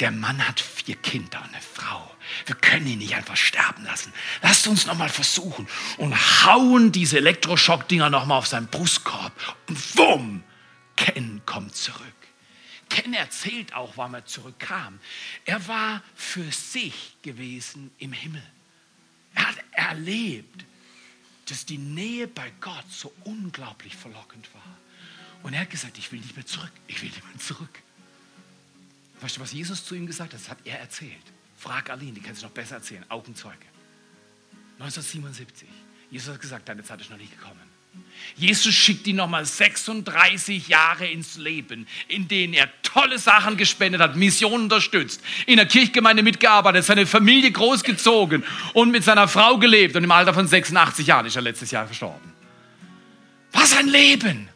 der 0.00 0.10
Mann 0.10 0.46
hat 0.46 0.60
vier 0.60 0.96
Kinder 0.96 1.38
und 1.38 1.52
eine 1.52 1.62
Frau. 1.62 2.10
Wir 2.46 2.54
können 2.54 2.86
ihn 2.86 2.98
nicht 2.98 3.14
einfach 3.14 3.36
sterben 3.36 3.84
lassen. 3.84 4.12
Lasst 4.42 4.66
uns 4.66 4.86
noch 4.86 4.96
mal 4.96 5.08
versuchen 5.08 5.68
und 5.98 6.14
hauen 6.46 6.92
diese 6.92 7.18
Elektroschockdinger 7.18 8.10
noch 8.10 8.26
mal 8.26 8.38
auf 8.38 8.46
seinen 8.46 8.68
Brustkorb. 8.68 9.32
Und 9.68 9.98
wumm, 9.98 10.44
Ken 10.96 11.42
kommt 11.46 11.76
zurück. 11.76 12.21
Ken 12.92 13.14
erzählt 13.14 13.72
auch, 13.72 13.96
warum 13.96 14.14
er 14.14 14.26
zurückkam. 14.26 15.00
Er 15.46 15.66
war 15.66 16.02
für 16.14 16.52
sich 16.52 17.16
gewesen 17.22 17.90
im 17.98 18.12
Himmel. 18.12 18.42
Er 19.34 19.48
hat 19.48 19.56
erlebt, 19.72 20.66
dass 21.46 21.64
die 21.64 21.78
Nähe 21.78 22.28
bei 22.28 22.52
Gott 22.60 22.84
so 22.90 23.10
unglaublich 23.24 23.96
verlockend 23.96 24.52
war. 24.52 24.76
Und 25.42 25.54
er 25.54 25.60
hat 25.60 25.70
gesagt, 25.70 25.96
ich 25.96 26.12
will 26.12 26.20
nicht 26.20 26.36
mehr 26.36 26.44
zurück. 26.44 26.72
Ich 26.86 27.00
will 27.00 27.08
nicht 27.08 27.24
mehr 27.24 27.38
zurück. 27.38 27.82
Weißt 29.22 29.38
du, 29.38 29.40
was 29.40 29.52
Jesus 29.52 29.86
zu 29.86 29.94
ihm 29.94 30.06
gesagt 30.06 30.34
hat? 30.34 30.40
Das 30.40 30.50
hat 30.50 30.58
er 30.64 30.78
erzählt. 30.78 31.32
Frag 31.56 31.88
Aline, 31.88 32.12
die 32.12 32.20
kann 32.20 32.32
es 32.32 32.42
noch 32.42 32.50
besser 32.50 32.76
erzählen. 32.76 33.04
Augenzeuge. 33.08 33.56
1977. 34.78 35.66
Jesus 36.10 36.34
hat 36.34 36.40
gesagt, 36.42 36.68
deine 36.68 36.84
Zeit 36.84 37.00
ist 37.00 37.10
noch 37.10 37.16
nicht 37.16 37.32
gekommen. 37.38 37.71
Jesus 38.36 38.74
schickt 38.74 39.06
ihn 39.06 39.16
nochmal 39.16 39.44
36 39.44 40.68
Jahre 40.68 41.06
ins 41.06 41.36
Leben, 41.36 41.86
in 42.08 42.28
denen 42.28 42.54
er 42.54 42.68
tolle 42.82 43.18
Sachen 43.18 43.56
gespendet 43.56 44.00
hat, 44.00 44.16
Missionen 44.16 44.64
unterstützt, 44.64 45.22
in 45.46 45.56
der 45.56 45.66
Kirchgemeinde 45.66 46.22
mitgearbeitet, 46.22 46.84
seine 46.84 47.06
Familie 47.06 47.50
großgezogen 47.50 48.42
und 48.72 48.90
mit 48.90 49.04
seiner 49.04 49.28
Frau 49.28 49.58
gelebt. 49.58 49.96
Und 49.96 50.04
im 50.04 50.10
Alter 50.10 50.32
von 50.32 50.46
86 50.46 51.06
Jahren 51.06 51.26
ist 51.26 51.36
er 51.36 51.42
letztes 51.42 51.70
Jahr 51.70 51.86
verstorben. 51.86 52.32
Was 53.52 53.76
ein 53.76 53.88
Leben! 53.88 54.51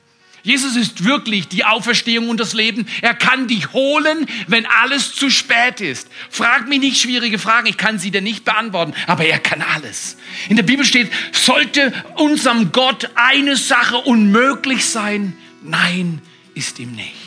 Jesus 0.47 0.77
ist 0.77 1.03
wirklich 1.03 1.49
die 1.49 1.65
Auferstehung 1.65 2.29
und 2.29 2.39
das 2.39 2.53
Leben. 2.53 2.87
Er 3.03 3.15
kann 3.15 3.49
dich 3.49 3.73
holen, 3.73 4.27
wenn 4.47 4.65
alles 4.65 5.13
zu 5.13 5.29
spät 5.29 5.81
ist. 5.81 6.09
Frag 6.31 6.69
mich 6.69 6.79
nicht 6.79 7.01
schwierige 7.01 7.41
Fragen, 7.41 7.67
ich 7.67 7.77
kann 7.77 7.99
sie 7.99 8.13
dir 8.13 8.21
nicht 8.21 8.45
beantworten, 8.45 8.95
aber 9.09 9.25
er 9.25 9.41
kann 9.41 9.61
alles. 9.61 10.17
In 10.49 10.55
der 10.55 10.63
Bibel 10.63 10.85
steht, 10.87 11.11
sollte 11.33 11.93
unserem 12.15 12.71
Gott 12.71 13.11
eine 13.17 13.57
Sache 13.57 13.97
unmöglich 13.97 14.85
sein? 14.85 15.37
Nein, 15.65 16.23
ist 16.55 16.79
ihm 16.79 16.93
nicht. 16.93 17.26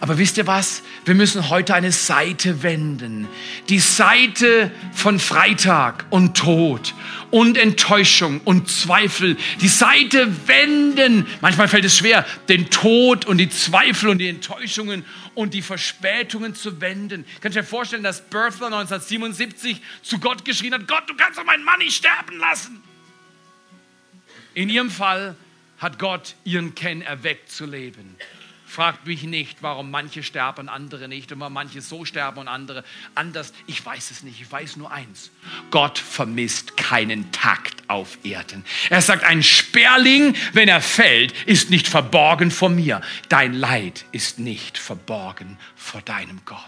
Aber 0.00 0.16
wisst 0.16 0.38
ihr 0.38 0.46
was? 0.46 0.82
Wir 1.04 1.14
müssen 1.14 1.50
heute 1.50 1.74
eine 1.74 1.92
Seite 1.92 2.62
wenden. 2.62 3.28
Die 3.68 3.80
Seite 3.80 4.70
von 4.94 5.20
Freitag 5.20 6.06
und 6.08 6.38
Tod 6.38 6.94
und 7.30 7.58
Enttäuschung 7.58 8.40
und 8.40 8.70
Zweifel. 8.70 9.36
Die 9.60 9.68
Seite 9.68 10.48
wenden. 10.48 11.26
Manchmal 11.42 11.68
fällt 11.68 11.84
es 11.84 11.98
schwer, 11.98 12.24
den 12.48 12.70
Tod 12.70 13.26
und 13.26 13.36
die 13.36 13.50
Zweifel 13.50 14.08
und 14.08 14.18
die 14.18 14.28
Enttäuschungen 14.28 15.04
und 15.34 15.52
die 15.52 15.60
Verspätungen 15.60 16.54
zu 16.54 16.80
wenden. 16.80 17.26
Kannst 17.42 17.56
du 17.56 17.60
dir 17.60 17.66
vorstellen, 17.66 18.02
dass 18.02 18.22
Bertha 18.22 18.66
1977 18.66 19.82
zu 20.00 20.18
Gott 20.18 20.46
geschrien 20.46 20.72
hat, 20.72 20.88
Gott, 20.88 21.04
du 21.08 21.14
kannst 21.14 21.38
doch 21.38 21.44
meinen 21.44 21.64
Mann 21.64 21.78
nicht 21.78 21.94
sterben 21.94 22.38
lassen. 22.38 22.82
In 24.54 24.70
ihrem 24.70 24.90
Fall 24.90 25.36
hat 25.76 25.98
Gott 25.98 26.36
ihren 26.44 26.74
Ken 26.74 27.02
erweckt 27.02 27.50
zu 27.50 27.66
leben. 27.66 28.16
Fragt 28.70 29.04
mich 29.04 29.24
nicht, 29.24 29.64
warum 29.64 29.90
manche 29.90 30.22
sterben, 30.22 30.68
andere 30.68 31.08
nicht, 31.08 31.32
und 31.32 31.40
warum 31.40 31.54
manche 31.54 31.82
so 31.82 32.04
sterben 32.04 32.38
und 32.38 32.46
andere 32.46 32.84
anders. 33.16 33.52
Ich 33.66 33.84
weiß 33.84 34.12
es 34.12 34.22
nicht. 34.22 34.40
Ich 34.40 34.52
weiß 34.52 34.76
nur 34.76 34.92
eins. 34.92 35.32
Gott 35.72 35.98
vermisst 35.98 36.76
keinen 36.76 37.32
Takt 37.32 37.82
auf 37.88 38.18
Erden. 38.22 38.64
Er 38.88 39.02
sagt, 39.02 39.24
ein 39.24 39.42
Sperling, 39.42 40.36
wenn 40.52 40.68
er 40.68 40.80
fällt, 40.80 41.32
ist 41.48 41.70
nicht 41.70 41.88
verborgen 41.88 42.52
vor 42.52 42.68
mir. 42.68 43.00
Dein 43.28 43.54
Leid 43.54 44.04
ist 44.12 44.38
nicht 44.38 44.78
verborgen 44.78 45.58
vor 45.74 46.00
deinem 46.02 46.40
Gott. 46.44 46.60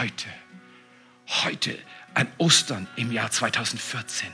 Heute, 0.00 0.26
heute 1.44 1.78
an 2.14 2.26
Ostern 2.38 2.88
im 2.96 3.12
Jahr 3.12 3.30
2014 3.30 4.28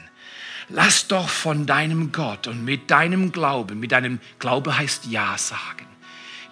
lass 0.71 1.09
doch 1.09 1.29
von 1.29 1.67
deinem 1.67 2.11
Gott 2.11 2.47
und 2.47 2.65
mit 2.65 2.91
deinem 2.91 3.33
Glauben, 3.33 3.79
mit 3.81 3.93
deinem 3.93 4.19
Glaube 4.39 4.79
heißt 4.79 5.05
Ja 5.05 5.37
sagen, 5.37 5.92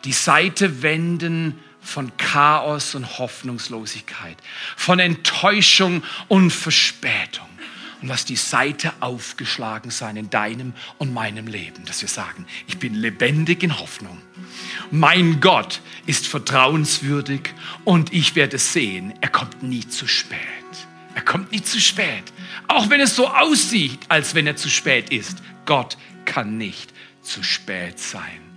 die 0.04 0.12
Seite 0.12 0.82
wenden 0.82 1.58
von 1.80 2.16
Chaos 2.16 2.94
und 2.94 3.18
Hoffnungslosigkeit, 3.18 4.36
von 4.76 4.98
Enttäuschung 4.98 6.02
und 6.28 6.50
Verspätung. 6.50 7.46
Und 8.02 8.08
lass 8.08 8.24
die 8.24 8.36
Seite 8.36 8.94
aufgeschlagen 9.00 9.90
sein 9.90 10.16
in 10.16 10.30
deinem 10.30 10.72
und 10.96 11.12
meinem 11.12 11.46
Leben, 11.46 11.84
dass 11.84 12.00
wir 12.00 12.08
sagen, 12.08 12.46
ich 12.66 12.78
bin 12.78 12.94
lebendig 12.94 13.62
in 13.62 13.78
Hoffnung. 13.78 14.16
Mein 14.90 15.40
Gott 15.40 15.82
ist 16.06 16.26
vertrauenswürdig 16.26 17.52
und 17.84 18.12
ich 18.12 18.36
werde 18.36 18.58
sehen, 18.58 19.12
er 19.20 19.28
kommt 19.28 19.62
nie 19.62 19.86
zu 19.86 20.06
spät. 20.06 20.38
Er 21.14 21.22
kommt 21.22 21.52
nie 21.52 21.62
zu 21.62 21.78
spät. 21.78 22.24
Auch 22.68 22.88
wenn 22.88 23.00
es 23.00 23.16
so 23.16 23.28
aussieht, 23.28 23.98
als 24.08 24.34
wenn 24.34 24.46
er 24.46 24.56
zu 24.56 24.70
spät 24.70 25.10
ist. 25.10 25.38
Gott 25.66 25.98
kann 26.24 26.56
nicht 26.56 26.94
zu 27.22 27.42
spät 27.42 27.98
sein. 27.98 28.49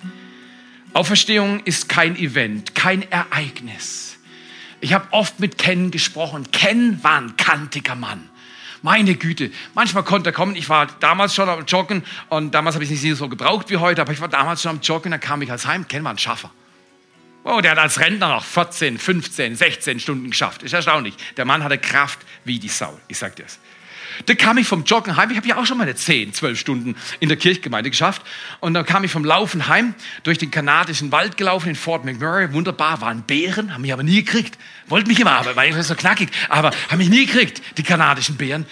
Auferstehung 0.94 1.62
ist 1.62 1.90
kein 1.90 2.16
Event, 2.16 2.76
kein 2.76 3.10
Ereignis. 3.12 4.18
Ich 4.80 4.94
habe 4.94 5.08
oft 5.12 5.40
mit 5.40 5.58
Ken 5.58 5.90
gesprochen. 5.90 6.52
Ken 6.52 7.04
war 7.04 7.20
ein 7.20 7.36
kantiger 7.36 7.96
Mann. 7.96 8.30
Meine 8.84 9.16
Güte, 9.16 9.50
manchmal 9.74 10.04
konnte 10.04 10.30
er 10.30 10.34
kommen. 10.34 10.56
Ich 10.56 10.70
war 10.70 10.88
damals 11.00 11.34
schon 11.34 11.50
am 11.50 11.66
Joggen 11.66 12.04
und 12.30 12.54
damals 12.54 12.76
habe 12.76 12.84
ich 12.84 12.92
es 12.92 13.02
nicht 13.02 13.16
so 13.16 13.30
gebraucht 13.30 13.70
wie 13.70 13.78
heute, 13.78 14.02
aber 14.02 14.12
ich 14.12 14.20
war 14.20 14.28
damals 14.28 14.62
schon 14.62 14.72
am 14.72 14.82
Joggen, 14.82 15.12
dann 15.12 15.22
kam 15.22 15.42
ich 15.42 15.50
als 15.50 15.66
Heim. 15.66 15.88
Ken 15.88 16.04
war 16.04 16.12
ein 16.12 16.18
Schaffer. 16.18 16.52
Oh, 17.46 17.60
der 17.60 17.72
hat 17.72 17.78
als 17.78 18.00
Rentner 18.00 18.30
noch 18.30 18.44
14, 18.44 18.98
15, 18.98 19.56
16 19.56 20.00
Stunden 20.00 20.30
geschafft. 20.30 20.64
Ist 20.64 20.74
erstaunlich. 20.74 21.16
Der 21.38 21.46
Mann 21.46 21.64
hatte 21.64 21.78
Kraft 21.78 22.20
wie 22.46 22.60
die 22.60 22.70
Sau. 22.70 23.00
Ich 23.08 23.18
sag 23.18 23.36
dir 23.36 23.44
das. 23.44 23.60
Da 24.26 24.36
kam 24.36 24.58
ich 24.58 24.68
vom 24.68 24.84
Joggen 24.84 25.18
heim. 25.18 25.32
Ich 25.32 25.38
habe 25.38 25.48
ja 25.48 25.58
auch 25.58 25.66
schon 25.66 25.78
meine 25.78 25.96
10, 25.96 26.34
12 26.34 26.60
Stunden 26.60 26.96
in 27.20 27.30
der 27.30 27.38
Kirchgemeinde 27.38 27.90
geschafft. 27.90 28.22
Und 28.60 28.74
dann 28.74 28.86
kam 28.86 29.04
ich 29.04 29.12
vom 29.12 29.26
Laufen 29.26 29.68
heim, 29.68 29.96
durch 30.24 30.38
den 30.38 30.52
kanadischen 30.52 31.12
Wald 31.12 31.38
gelaufen 31.38 31.70
in 31.70 31.76
Fort 31.76 32.06
McMurray. 32.06 32.54
Wunderbar, 32.54 33.02
waren 33.02 33.24
Bären, 33.24 33.74
haben 33.74 33.82
mich 33.82 33.94
aber 33.94 34.04
nie 34.04 34.24
gekriegt. 34.24 34.58
Wollten 34.88 35.08
mich 35.08 35.20
immer, 35.20 35.34
aber 35.34 35.56
weil 35.56 35.70
ich 35.70 35.86
so 35.86 35.96
knackig, 35.96 36.30
aber 36.50 36.72
haben 36.90 36.98
mich 36.98 37.10
nie 37.10 37.26
gekriegt, 37.26 37.62
die 37.78 37.84
kanadischen 37.84 38.38
Bären. 38.38 38.66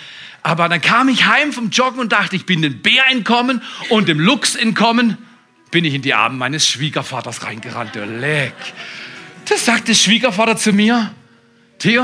Aber 0.44 0.68
dann 0.70 0.82
kam 0.82 1.08
ich 1.10 1.26
heim 1.26 1.54
vom 1.54 1.70
Joggen 1.70 2.00
und 2.00 2.12
dachte, 2.12 2.36
ich 2.36 2.46
bin 2.46 2.62
dem 2.62 2.82
Bär 2.82 3.04
entkommen 3.12 3.62
und 3.90 4.08
dem 4.08 4.20
Luchs 4.20 4.56
entkommen. 4.56 5.18
Bin 5.70 5.86
ich 5.86 5.94
in 5.94 6.02
die 6.02 6.14
Arme 6.14 6.36
meines 6.36 6.68
Schwiegervaters 6.68 7.46
reingerannt. 7.46 7.96
Leck. 7.96 8.54
Das 9.48 9.66
sagt 9.66 9.88
der 9.88 9.94
Schwiegervater 9.94 10.58
zu 10.58 10.74
mir. 10.74 11.14
Theo, 11.80 12.04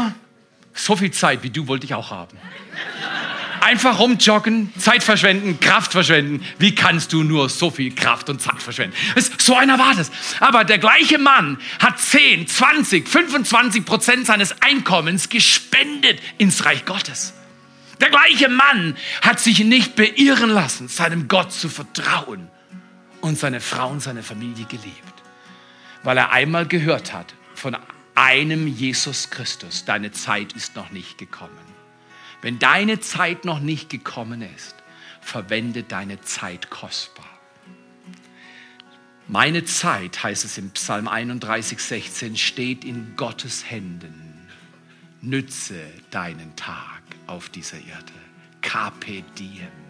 so 0.74 0.96
viel 0.96 1.12
Zeit 1.12 1.44
wie 1.44 1.50
du 1.50 1.68
wollte 1.68 1.86
ich 1.86 1.94
auch 1.94 2.12
haben. 2.12 2.38
Einfach 3.68 4.00
rumjoggen, 4.00 4.72
Zeit 4.80 5.04
verschwenden, 5.04 5.60
Kraft 5.60 5.92
verschwenden. 5.92 6.42
Wie 6.58 6.74
kannst 6.74 7.12
du 7.12 7.24
nur 7.24 7.50
so 7.50 7.70
viel 7.70 7.94
Kraft 7.94 8.30
und 8.30 8.42
Zeit 8.42 8.62
verschwenden? 8.62 8.96
So 9.40 9.58
einer 9.58 9.78
war 9.78 9.94
das. 9.94 10.10
Aber 10.40 10.64
der 10.64 10.78
gleiche 10.78 11.18
Mann 11.18 11.60
hat 11.80 12.00
10, 12.00 12.48
20, 12.48 13.06
25 13.06 13.84
Prozent 13.84 14.26
seines 14.26 14.62
Einkommens 14.62 15.28
gespendet 15.28 16.22
ins 16.38 16.64
Reich 16.64 16.86
Gottes. 16.86 17.34
Der 18.00 18.10
gleiche 18.10 18.48
Mann 18.48 18.96
hat 19.22 19.42
sich 19.42 19.60
nicht 19.60 19.98
beirren 19.98 20.50
lassen, 20.50 20.88
seinem 20.88 21.28
Gott 21.28 21.52
zu 21.52 21.68
vertrauen 21.68 22.48
und 23.20 23.38
seine 23.38 23.60
Frau 23.60 23.90
und 23.90 24.00
seine 24.00 24.24
Familie 24.24 24.64
geliebt, 24.64 25.24
weil 26.04 26.16
er 26.16 26.32
einmal 26.32 26.68
gehört 26.68 27.12
hat 27.12 27.34
von 27.54 27.76
einem 28.16 28.66
Jesus 28.66 29.30
Christus, 29.30 29.84
deine 29.84 30.14
Zeit 30.14 30.54
ist 30.54 30.78
noch 30.78 30.90
nicht 30.92 31.18
gekommen. 31.18 31.67
Wenn 32.42 32.60
deine 32.60 33.00
Zeit 33.00 33.46
noch 33.46 33.60
nicht 33.60 33.90
gekommen 33.90 34.42
ist, 34.42 34.76
verwende 35.22 35.84
deine 35.84 36.22
Zeit 36.22 36.70
kostbar. 36.70 37.26
Meine 39.28 39.66
Zeit, 39.66 40.24
heißt 40.24 40.46
es 40.46 40.58
im 40.58 40.72
Psalm 40.72 41.08
31, 41.08 41.80
16, 41.80 42.38
steht 42.38 42.86
in 42.86 43.16
Gottes 43.18 43.70
Händen. 43.70 44.48
Nütze 45.22 45.82
deinen 46.12 46.56
Tag 46.56 47.02
auf 47.26 47.50
dieser 47.50 47.78
Erde. 47.78 48.14
Carpe 48.62 49.24
diem. 49.38 49.87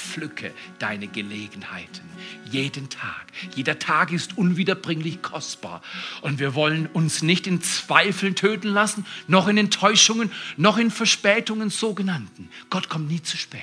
Pflücke 0.00 0.52
deine 0.78 1.06
Gelegenheiten. 1.06 2.08
Jeden 2.50 2.88
Tag. 2.88 3.26
Jeder 3.54 3.78
Tag 3.78 4.12
ist 4.12 4.36
unwiederbringlich 4.36 5.22
kostbar. 5.22 5.82
Und 6.22 6.38
wir 6.38 6.54
wollen 6.54 6.86
uns 6.86 7.22
nicht 7.22 7.46
in 7.46 7.62
Zweifeln 7.62 8.34
töten 8.34 8.68
lassen, 8.68 9.06
noch 9.28 9.46
in 9.46 9.58
Enttäuschungen, 9.58 10.32
noch 10.56 10.78
in 10.78 10.90
Verspätungen 10.90 11.70
sogenannten. 11.70 12.48
Gott 12.70 12.88
kommt 12.88 13.08
nie 13.08 13.22
zu 13.22 13.36
spät. 13.36 13.60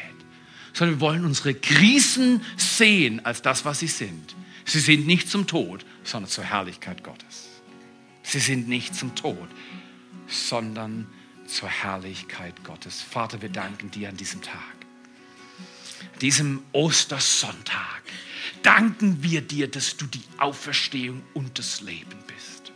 Sondern 0.73 0.97
wir 0.97 1.01
wollen 1.01 1.25
unsere 1.25 1.53
Krisen 1.53 2.41
sehen 2.55 3.25
als 3.25 3.41
das, 3.41 3.65
was 3.65 3.79
sie 3.79 3.87
sind. 3.87 4.35
Sie 4.63 4.79
sind 4.79 5.07
nicht 5.07 5.29
zum 5.29 5.47
Tod, 5.47 5.85
sondern 6.03 6.29
zur 6.29 6.43
Herrlichkeit 6.43 7.03
Gottes. 7.03 7.49
Sie 8.21 8.39
sind 8.39 8.67
nicht 8.67 8.93
zum 8.93 9.15
Tod, 9.15 9.47
sondern 10.27 11.07
zur 11.47 11.69
Herrlichkeit 11.69 12.63
Gottes. 12.63 13.01
Vater, 13.01 13.41
wir 13.41 13.49
danken 13.49 13.89
dir 13.89 14.09
an 14.09 14.17
diesem 14.17 14.41
Tag 14.41 14.76
diesem 16.21 16.61
Ostersonntag, 16.71 18.01
danken 18.63 19.23
wir 19.23 19.41
dir, 19.41 19.69
dass 19.69 19.97
du 19.97 20.05
die 20.05 20.23
Auferstehung 20.37 21.23
und 21.33 21.59
das 21.59 21.81
Leben 21.81 22.17
bist. 22.27 22.71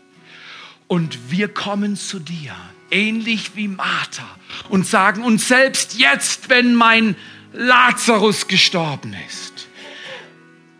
Und 0.88 1.32
wir 1.32 1.48
kommen 1.48 1.96
zu 1.96 2.20
dir, 2.20 2.56
ähnlich 2.90 3.56
wie 3.56 3.68
Martha, 3.68 4.28
und 4.70 4.86
sagen 4.86 5.24
uns 5.24 5.48
selbst 5.48 5.98
jetzt, 5.98 6.50
wenn 6.50 6.76
mein 6.76 7.16
Lazarus 7.54 8.48
gestorben 8.48 9.16
ist, 9.28 9.68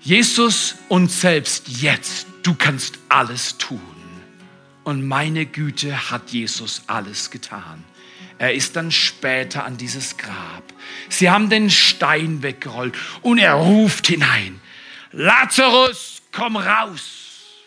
Jesus 0.02 0.76
uns 0.90 1.22
selbst 1.22 1.68
jetzt, 1.68 2.28
du 2.44 2.56
kannst 2.56 3.00
alles 3.08 3.58
tun. 3.58 3.80
Und 4.84 5.08
meine 5.08 5.46
Güte 5.46 6.10
hat 6.10 6.32
Jesus 6.32 6.82
alles 6.88 7.30
getan. 7.30 7.84
Er 8.42 8.56
ist 8.56 8.76
dann 8.76 8.90
später 8.90 9.66
an 9.66 9.78
dieses 9.78 10.18
Grab. 10.18 10.64
Sie 11.10 11.30
haben 11.30 11.52
den 11.52 11.70
Stein 11.70 12.42
weggerollt 12.42 12.98
und 13.22 13.38
er 13.38 13.54
ruft 13.54 14.08
hinein, 14.08 14.60
Lazarus, 15.12 16.24
komm 16.32 16.58
raus. 16.58 17.60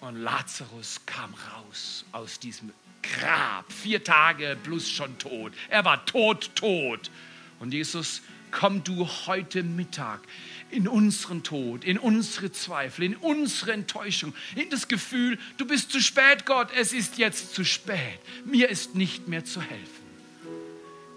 Und 0.00 0.16
Lazarus 0.16 1.00
kam 1.06 1.32
raus 1.52 2.04
aus 2.10 2.40
diesem 2.40 2.72
Grab, 3.02 3.72
vier 3.72 4.02
Tage 4.02 4.56
plus 4.64 4.90
schon 4.90 5.16
tot. 5.16 5.52
Er 5.68 5.84
war 5.84 6.04
tot, 6.06 6.50
tot. 6.56 7.12
Und 7.60 7.72
Jesus, 7.72 8.22
komm 8.50 8.82
du 8.82 9.08
heute 9.26 9.62
Mittag 9.62 10.22
in 10.70 10.88
unseren 10.88 11.42
Tod, 11.42 11.84
in 11.84 11.98
unsere 11.98 12.52
Zweifel, 12.52 13.04
in 13.04 13.16
unsere 13.16 13.72
Enttäuschung, 13.72 14.34
in 14.54 14.68
das 14.70 14.88
Gefühl, 14.88 15.38
du 15.56 15.66
bist 15.66 15.90
zu 15.90 16.00
spät, 16.00 16.46
Gott, 16.46 16.68
es 16.76 16.92
ist 16.92 17.18
jetzt 17.18 17.54
zu 17.54 17.64
spät. 17.64 18.18
Mir 18.44 18.68
ist 18.68 18.94
nicht 18.94 19.28
mehr 19.28 19.44
zu 19.44 19.60
helfen. 19.60 20.06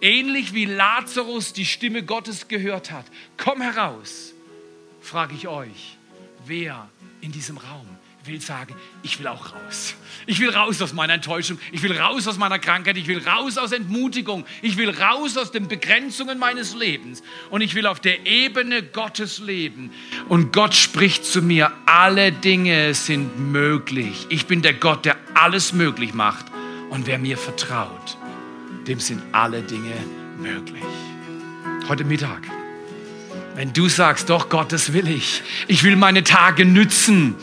Ähnlich 0.02 0.54
wie 0.54 0.66
Lazarus 0.66 1.52
die 1.54 1.66
Stimme 1.66 2.04
Gottes 2.04 2.48
gehört 2.48 2.92
hat, 2.92 3.06
komm 3.38 3.62
heraus, 3.62 4.34
frage 5.02 5.36
ich 5.36 5.48
euch, 5.48 5.98
wer 6.46 6.90
in 7.22 7.32
diesem 7.32 7.58
Raum 7.58 7.99
will 8.26 8.42
sagen, 8.42 8.76
ich 9.02 9.20
will 9.20 9.28
auch 9.28 9.54
raus. 9.54 9.96
Ich 10.26 10.40
will 10.40 10.50
raus 10.50 10.82
aus 10.82 10.94
meiner 10.94 11.14
Enttäuschung. 11.14 11.58
Ich 11.72 11.82
will 11.82 11.98
raus 11.98 12.28
aus 12.28 12.38
meiner 12.38 12.60
Krankheit. 12.60 12.98
Ich 12.98 13.08
will 13.08 13.26
raus 13.26 13.58
aus 13.58 13.72
Entmutigung. 13.72 14.46
Ich 14.62 14.78
will 14.78 14.90
raus 14.90 15.38
aus 15.38 15.52
den 15.52 15.68
Begrenzungen 15.68 16.38
meines 16.38 16.76
Lebens. 16.76 17.24
Und 17.50 17.62
ich 17.62 17.76
will 17.76 17.88
auf 17.88 18.00
der 18.00 18.26
Ebene 18.26 18.84
Gottes 18.84 19.40
leben. 19.40 19.92
Und 20.28 20.52
Gott 20.54 20.76
spricht 20.76 21.26
zu 21.26 21.42
mir, 21.42 21.72
alle 21.86 22.32
Dinge 22.32 22.94
sind 22.94 23.40
möglich. 23.40 24.28
Ich 24.30 24.46
bin 24.46 24.62
der 24.62 24.74
Gott, 24.74 25.06
der 25.06 25.16
alles 25.34 25.74
möglich 25.74 26.14
macht. 26.14 26.46
Und 26.90 27.08
wer 27.08 27.20
mir 27.20 27.38
vertraut, 27.38 28.18
dem 28.88 29.00
sind 29.00 29.22
alle 29.32 29.62
Dinge 29.62 29.94
möglich. 30.38 30.84
Heute 31.88 32.04
Mittag. 32.04 32.42
Wenn 33.56 33.74
du 33.74 33.90
sagst, 33.90 34.30
doch 34.30 34.50
Gott, 34.50 34.72
das 34.72 34.94
will 34.94 35.08
ich. 35.08 35.42
Ich 35.68 35.84
will 35.84 35.96
meine 35.96 36.24
Tage 36.24 36.66
nützen. 36.66 37.36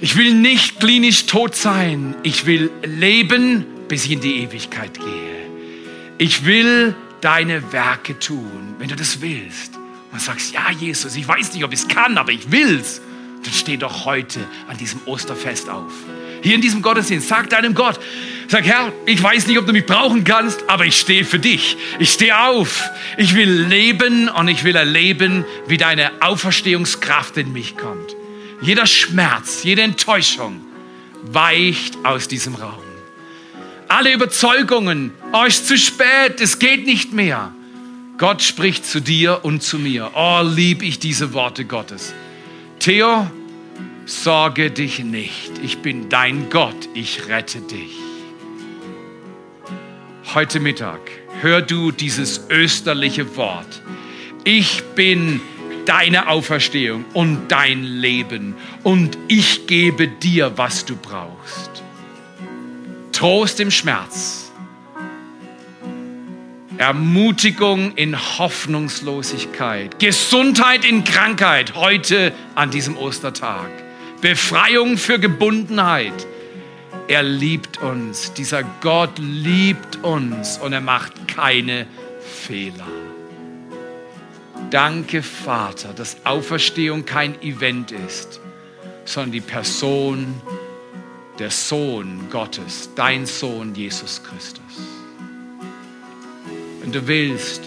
Ich 0.00 0.16
will 0.16 0.32
nicht 0.32 0.78
klinisch 0.78 1.26
tot 1.26 1.56
sein. 1.56 2.14
Ich 2.22 2.46
will 2.46 2.70
leben, 2.84 3.66
bis 3.88 4.04
ich 4.04 4.12
in 4.12 4.20
die 4.20 4.42
Ewigkeit 4.42 4.94
gehe. 4.94 5.48
Ich 6.18 6.44
will 6.44 6.94
deine 7.20 7.72
Werke 7.72 8.18
tun, 8.18 8.76
wenn 8.78 8.88
du 8.88 8.96
das 8.96 9.20
willst. 9.20 9.74
Und 10.12 10.20
sagst, 10.20 10.54
ja, 10.54 10.70
Jesus, 10.70 11.16
ich 11.16 11.26
weiß 11.26 11.52
nicht, 11.52 11.64
ob 11.64 11.72
ich 11.72 11.80
es 11.80 11.88
kann, 11.88 12.16
aber 12.16 12.30
ich 12.30 12.50
will's. 12.50 13.00
Dann 13.42 13.52
steh 13.52 13.76
doch 13.76 14.04
heute 14.04 14.40
an 14.68 14.76
diesem 14.76 15.00
Osterfest 15.06 15.68
auf. 15.68 15.92
Hier 16.42 16.54
in 16.54 16.60
diesem 16.60 16.82
Gottesdienst, 16.82 17.28
sag 17.28 17.50
deinem 17.50 17.74
Gott, 17.74 17.98
sag, 18.46 18.64
Herr, 18.64 18.92
ich 19.06 19.20
weiß 19.20 19.48
nicht, 19.48 19.58
ob 19.58 19.66
du 19.66 19.72
mich 19.72 19.86
brauchen 19.86 20.22
kannst, 20.22 20.68
aber 20.68 20.86
ich 20.86 20.98
stehe 20.98 21.24
für 21.24 21.40
dich. 21.40 21.76
Ich 21.98 22.12
stehe 22.12 22.38
auf. 22.40 22.88
Ich 23.16 23.34
will 23.34 23.50
leben 23.64 24.28
und 24.28 24.46
ich 24.46 24.62
will 24.62 24.76
erleben, 24.76 25.44
wie 25.66 25.76
deine 25.76 26.22
Auferstehungskraft 26.22 27.36
in 27.36 27.52
mich 27.52 27.76
kommt. 27.76 28.17
Jeder 28.60 28.86
Schmerz, 28.86 29.62
jede 29.62 29.82
Enttäuschung 29.82 30.60
weicht 31.22 32.04
aus 32.04 32.28
diesem 32.28 32.54
Raum. 32.54 32.82
Alle 33.88 34.12
Überzeugungen, 34.12 35.12
oh, 35.32 35.44
ist 35.44 35.66
zu 35.66 35.78
spät, 35.78 36.40
es 36.40 36.58
geht 36.58 36.84
nicht 36.84 37.12
mehr. 37.12 37.52
Gott 38.18 38.42
spricht 38.42 38.84
zu 38.84 39.00
dir 39.00 39.44
und 39.44 39.62
zu 39.62 39.78
mir. 39.78 40.10
Oh, 40.14 40.42
lieb 40.42 40.82
ich 40.82 40.98
diese 40.98 41.32
Worte 41.32 41.64
Gottes. 41.64 42.12
Theo, 42.80 43.30
sorge 44.06 44.70
dich 44.70 44.98
nicht. 44.98 45.52
Ich 45.62 45.78
bin 45.78 46.08
dein 46.08 46.50
Gott. 46.50 46.88
Ich 46.94 47.28
rette 47.28 47.60
dich. 47.60 47.96
Heute 50.34 50.60
Mittag 50.60 51.00
hör 51.40 51.62
du 51.62 51.92
dieses 51.92 52.48
österliche 52.50 53.36
Wort. 53.36 53.82
Ich 54.44 54.82
bin 54.94 55.40
deine 55.88 56.28
Auferstehung 56.28 57.06
und 57.14 57.48
dein 57.48 57.82
Leben 57.82 58.54
und 58.82 59.16
ich 59.26 59.66
gebe 59.66 60.06
dir, 60.06 60.52
was 60.56 60.84
du 60.84 60.96
brauchst. 60.96 61.82
Trost 63.12 63.58
im 63.58 63.70
Schmerz, 63.70 64.52
Ermutigung 66.76 67.94
in 67.96 68.16
Hoffnungslosigkeit, 68.38 69.98
Gesundheit 69.98 70.84
in 70.84 71.04
Krankheit 71.04 71.74
heute 71.74 72.34
an 72.54 72.70
diesem 72.70 72.96
Ostertag, 72.98 73.70
Befreiung 74.20 74.98
für 74.98 75.18
Gebundenheit. 75.18 76.26
Er 77.08 77.22
liebt 77.22 77.78
uns, 77.78 78.34
dieser 78.34 78.62
Gott 78.82 79.18
liebt 79.18 79.96
uns 80.04 80.58
und 80.58 80.74
er 80.74 80.82
macht 80.82 81.26
keine 81.26 81.86
Fehler. 82.20 83.07
Danke, 84.70 85.22
Vater, 85.22 85.92
dass 85.94 86.18
Auferstehung 86.24 87.04
kein 87.04 87.40
Event 87.42 87.92
ist, 87.92 88.40
sondern 89.04 89.32
die 89.32 89.40
Person, 89.40 90.40
der 91.38 91.50
Sohn 91.50 92.28
Gottes, 92.30 92.90
dein 92.94 93.26
Sohn 93.26 93.74
Jesus 93.74 94.22
Christus. 94.22 94.62
Wenn 96.80 96.92
du 96.92 97.06
willst, 97.06 97.62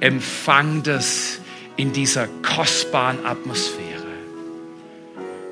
empfang 0.00 0.82
das 0.82 1.40
in 1.76 1.92
dieser 1.92 2.28
kostbaren 2.42 3.24
Atmosphäre 3.24 3.84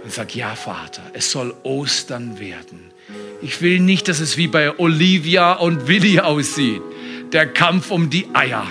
und 0.05 0.13
sag, 0.13 0.35
ja 0.35 0.55
Vater, 0.55 1.03
es 1.15 1.33
soll 1.33 1.55
Ostern 1.63 2.39
werden. 2.39 2.93
Ich 3.41 3.61
will 3.61 3.81
nicht, 3.81 4.07
dass 4.09 4.21
es 4.21 4.37
wie 4.37 4.47
bei 4.47 4.79
Olivia 4.79 5.55
und 5.55 5.89
Willi 5.89 6.21
aussieht 6.21 6.83
der 7.33 7.47
Kampf 7.47 7.91
um 7.91 8.11
die 8.11 8.27
Eier, 8.35 8.67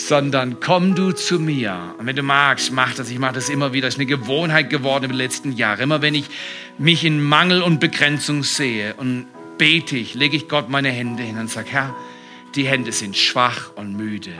sondern 0.00 0.60
komm 0.60 0.94
du 0.94 1.12
zu 1.12 1.38
mir. 1.38 1.94
Und 1.98 2.06
wenn 2.06 2.16
du 2.16 2.22
magst, 2.22 2.72
mach 2.72 2.94
das. 2.94 3.10
Ich 3.10 3.18
mache 3.18 3.34
das 3.34 3.48
immer 3.48 3.72
wieder. 3.72 3.86
Das 3.86 3.94
ist 3.94 4.00
eine 4.00 4.06
Gewohnheit 4.06 4.70
geworden 4.70 5.10
im 5.10 5.16
letzten 5.16 5.52
Jahr. 5.52 5.78
Immer 5.78 6.02
wenn 6.02 6.14
ich 6.14 6.24
mich 6.78 7.04
in 7.04 7.22
Mangel 7.22 7.62
und 7.62 7.80
Begrenzung 7.80 8.42
sehe 8.42 8.94
und 8.94 9.26
bete 9.58 9.96
ich, 9.96 10.14
lege 10.14 10.36
ich 10.36 10.48
Gott 10.48 10.70
meine 10.70 10.90
Hände 10.90 11.22
hin 11.22 11.38
und 11.38 11.50
sage, 11.50 11.68
Herr, 11.70 11.94
die 12.54 12.66
Hände 12.66 12.92
sind 12.92 13.16
schwach 13.16 13.72
und 13.76 13.96
müde. 13.96 14.32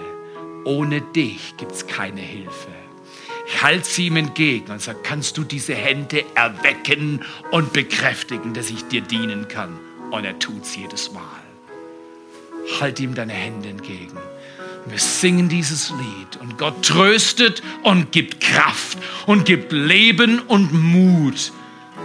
Ohne 0.64 1.02
dich 1.02 1.56
gibt 1.58 1.72
es 1.72 1.86
keine 1.86 2.22
Hilfe. 2.22 2.68
Ich 3.46 3.62
halte 3.62 3.86
sie 3.86 4.06
ihm 4.06 4.16
entgegen 4.16 4.70
und 4.70 4.80
sage, 4.80 5.00
kannst 5.02 5.36
du 5.36 5.44
diese 5.44 5.74
Hände 5.74 6.24
erwecken 6.34 7.22
und 7.50 7.72
bekräftigen, 7.72 8.54
dass 8.54 8.70
ich 8.70 8.84
dir 8.88 9.02
dienen 9.02 9.48
kann? 9.48 9.78
Und 10.10 10.24
er 10.24 10.38
tut 10.38 10.62
es 10.62 10.76
jedes 10.76 11.12
Mal. 11.12 11.22
Halt 12.80 12.98
ihm 13.00 13.14
deine 13.14 13.32
Hände 13.32 13.68
entgegen. 13.68 14.16
Wir 14.86 14.98
singen 14.98 15.48
dieses 15.48 15.90
Lied 15.90 16.36
und 16.40 16.58
Gott 16.58 16.84
tröstet 16.84 17.62
und 17.82 18.12
gibt 18.12 18.40
Kraft 18.40 18.98
und 19.26 19.44
gibt 19.44 19.72
Leben 19.72 20.40
und 20.40 20.72
Mut. 20.72 21.52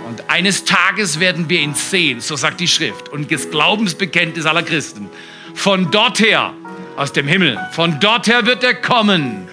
Und 0.07 0.29
eines 0.29 0.65
Tages 0.65 1.19
werden 1.19 1.49
wir 1.49 1.61
ihn 1.61 1.73
sehen, 1.73 2.19
so 2.21 2.35
sagt 2.35 2.59
die 2.59 2.67
Schrift 2.67 3.09
und 3.09 3.31
das 3.31 3.49
Glaubensbekenntnis 3.49 4.45
aller 4.45 4.63
Christen. 4.63 5.09
Von 5.55 5.89
dort 5.89 6.19
her, 6.19 6.53
aus 6.95 7.11
dem 7.13 7.27
Himmel, 7.27 7.57
von 7.71 7.99
dort 7.99 8.27
her 8.27 8.45
wird 8.45 8.63
er 8.63 8.75
kommen. 8.75 9.47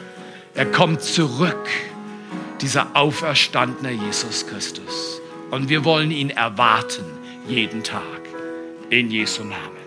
Er 0.54 0.66
kommt 0.66 1.02
zurück, 1.02 1.68
dieser 2.60 2.94
auferstandene 2.94 3.92
Jesus 3.92 4.46
Christus. 4.46 5.20
Und 5.50 5.68
wir 5.68 5.84
wollen 5.84 6.10
ihn 6.10 6.30
erwarten, 6.30 7.04
jeden 7.48 7.82
Tag, 7.82 8.02
in 8.90 9.10
Jesu 9.10 9.42
Namen. 9.44 9.82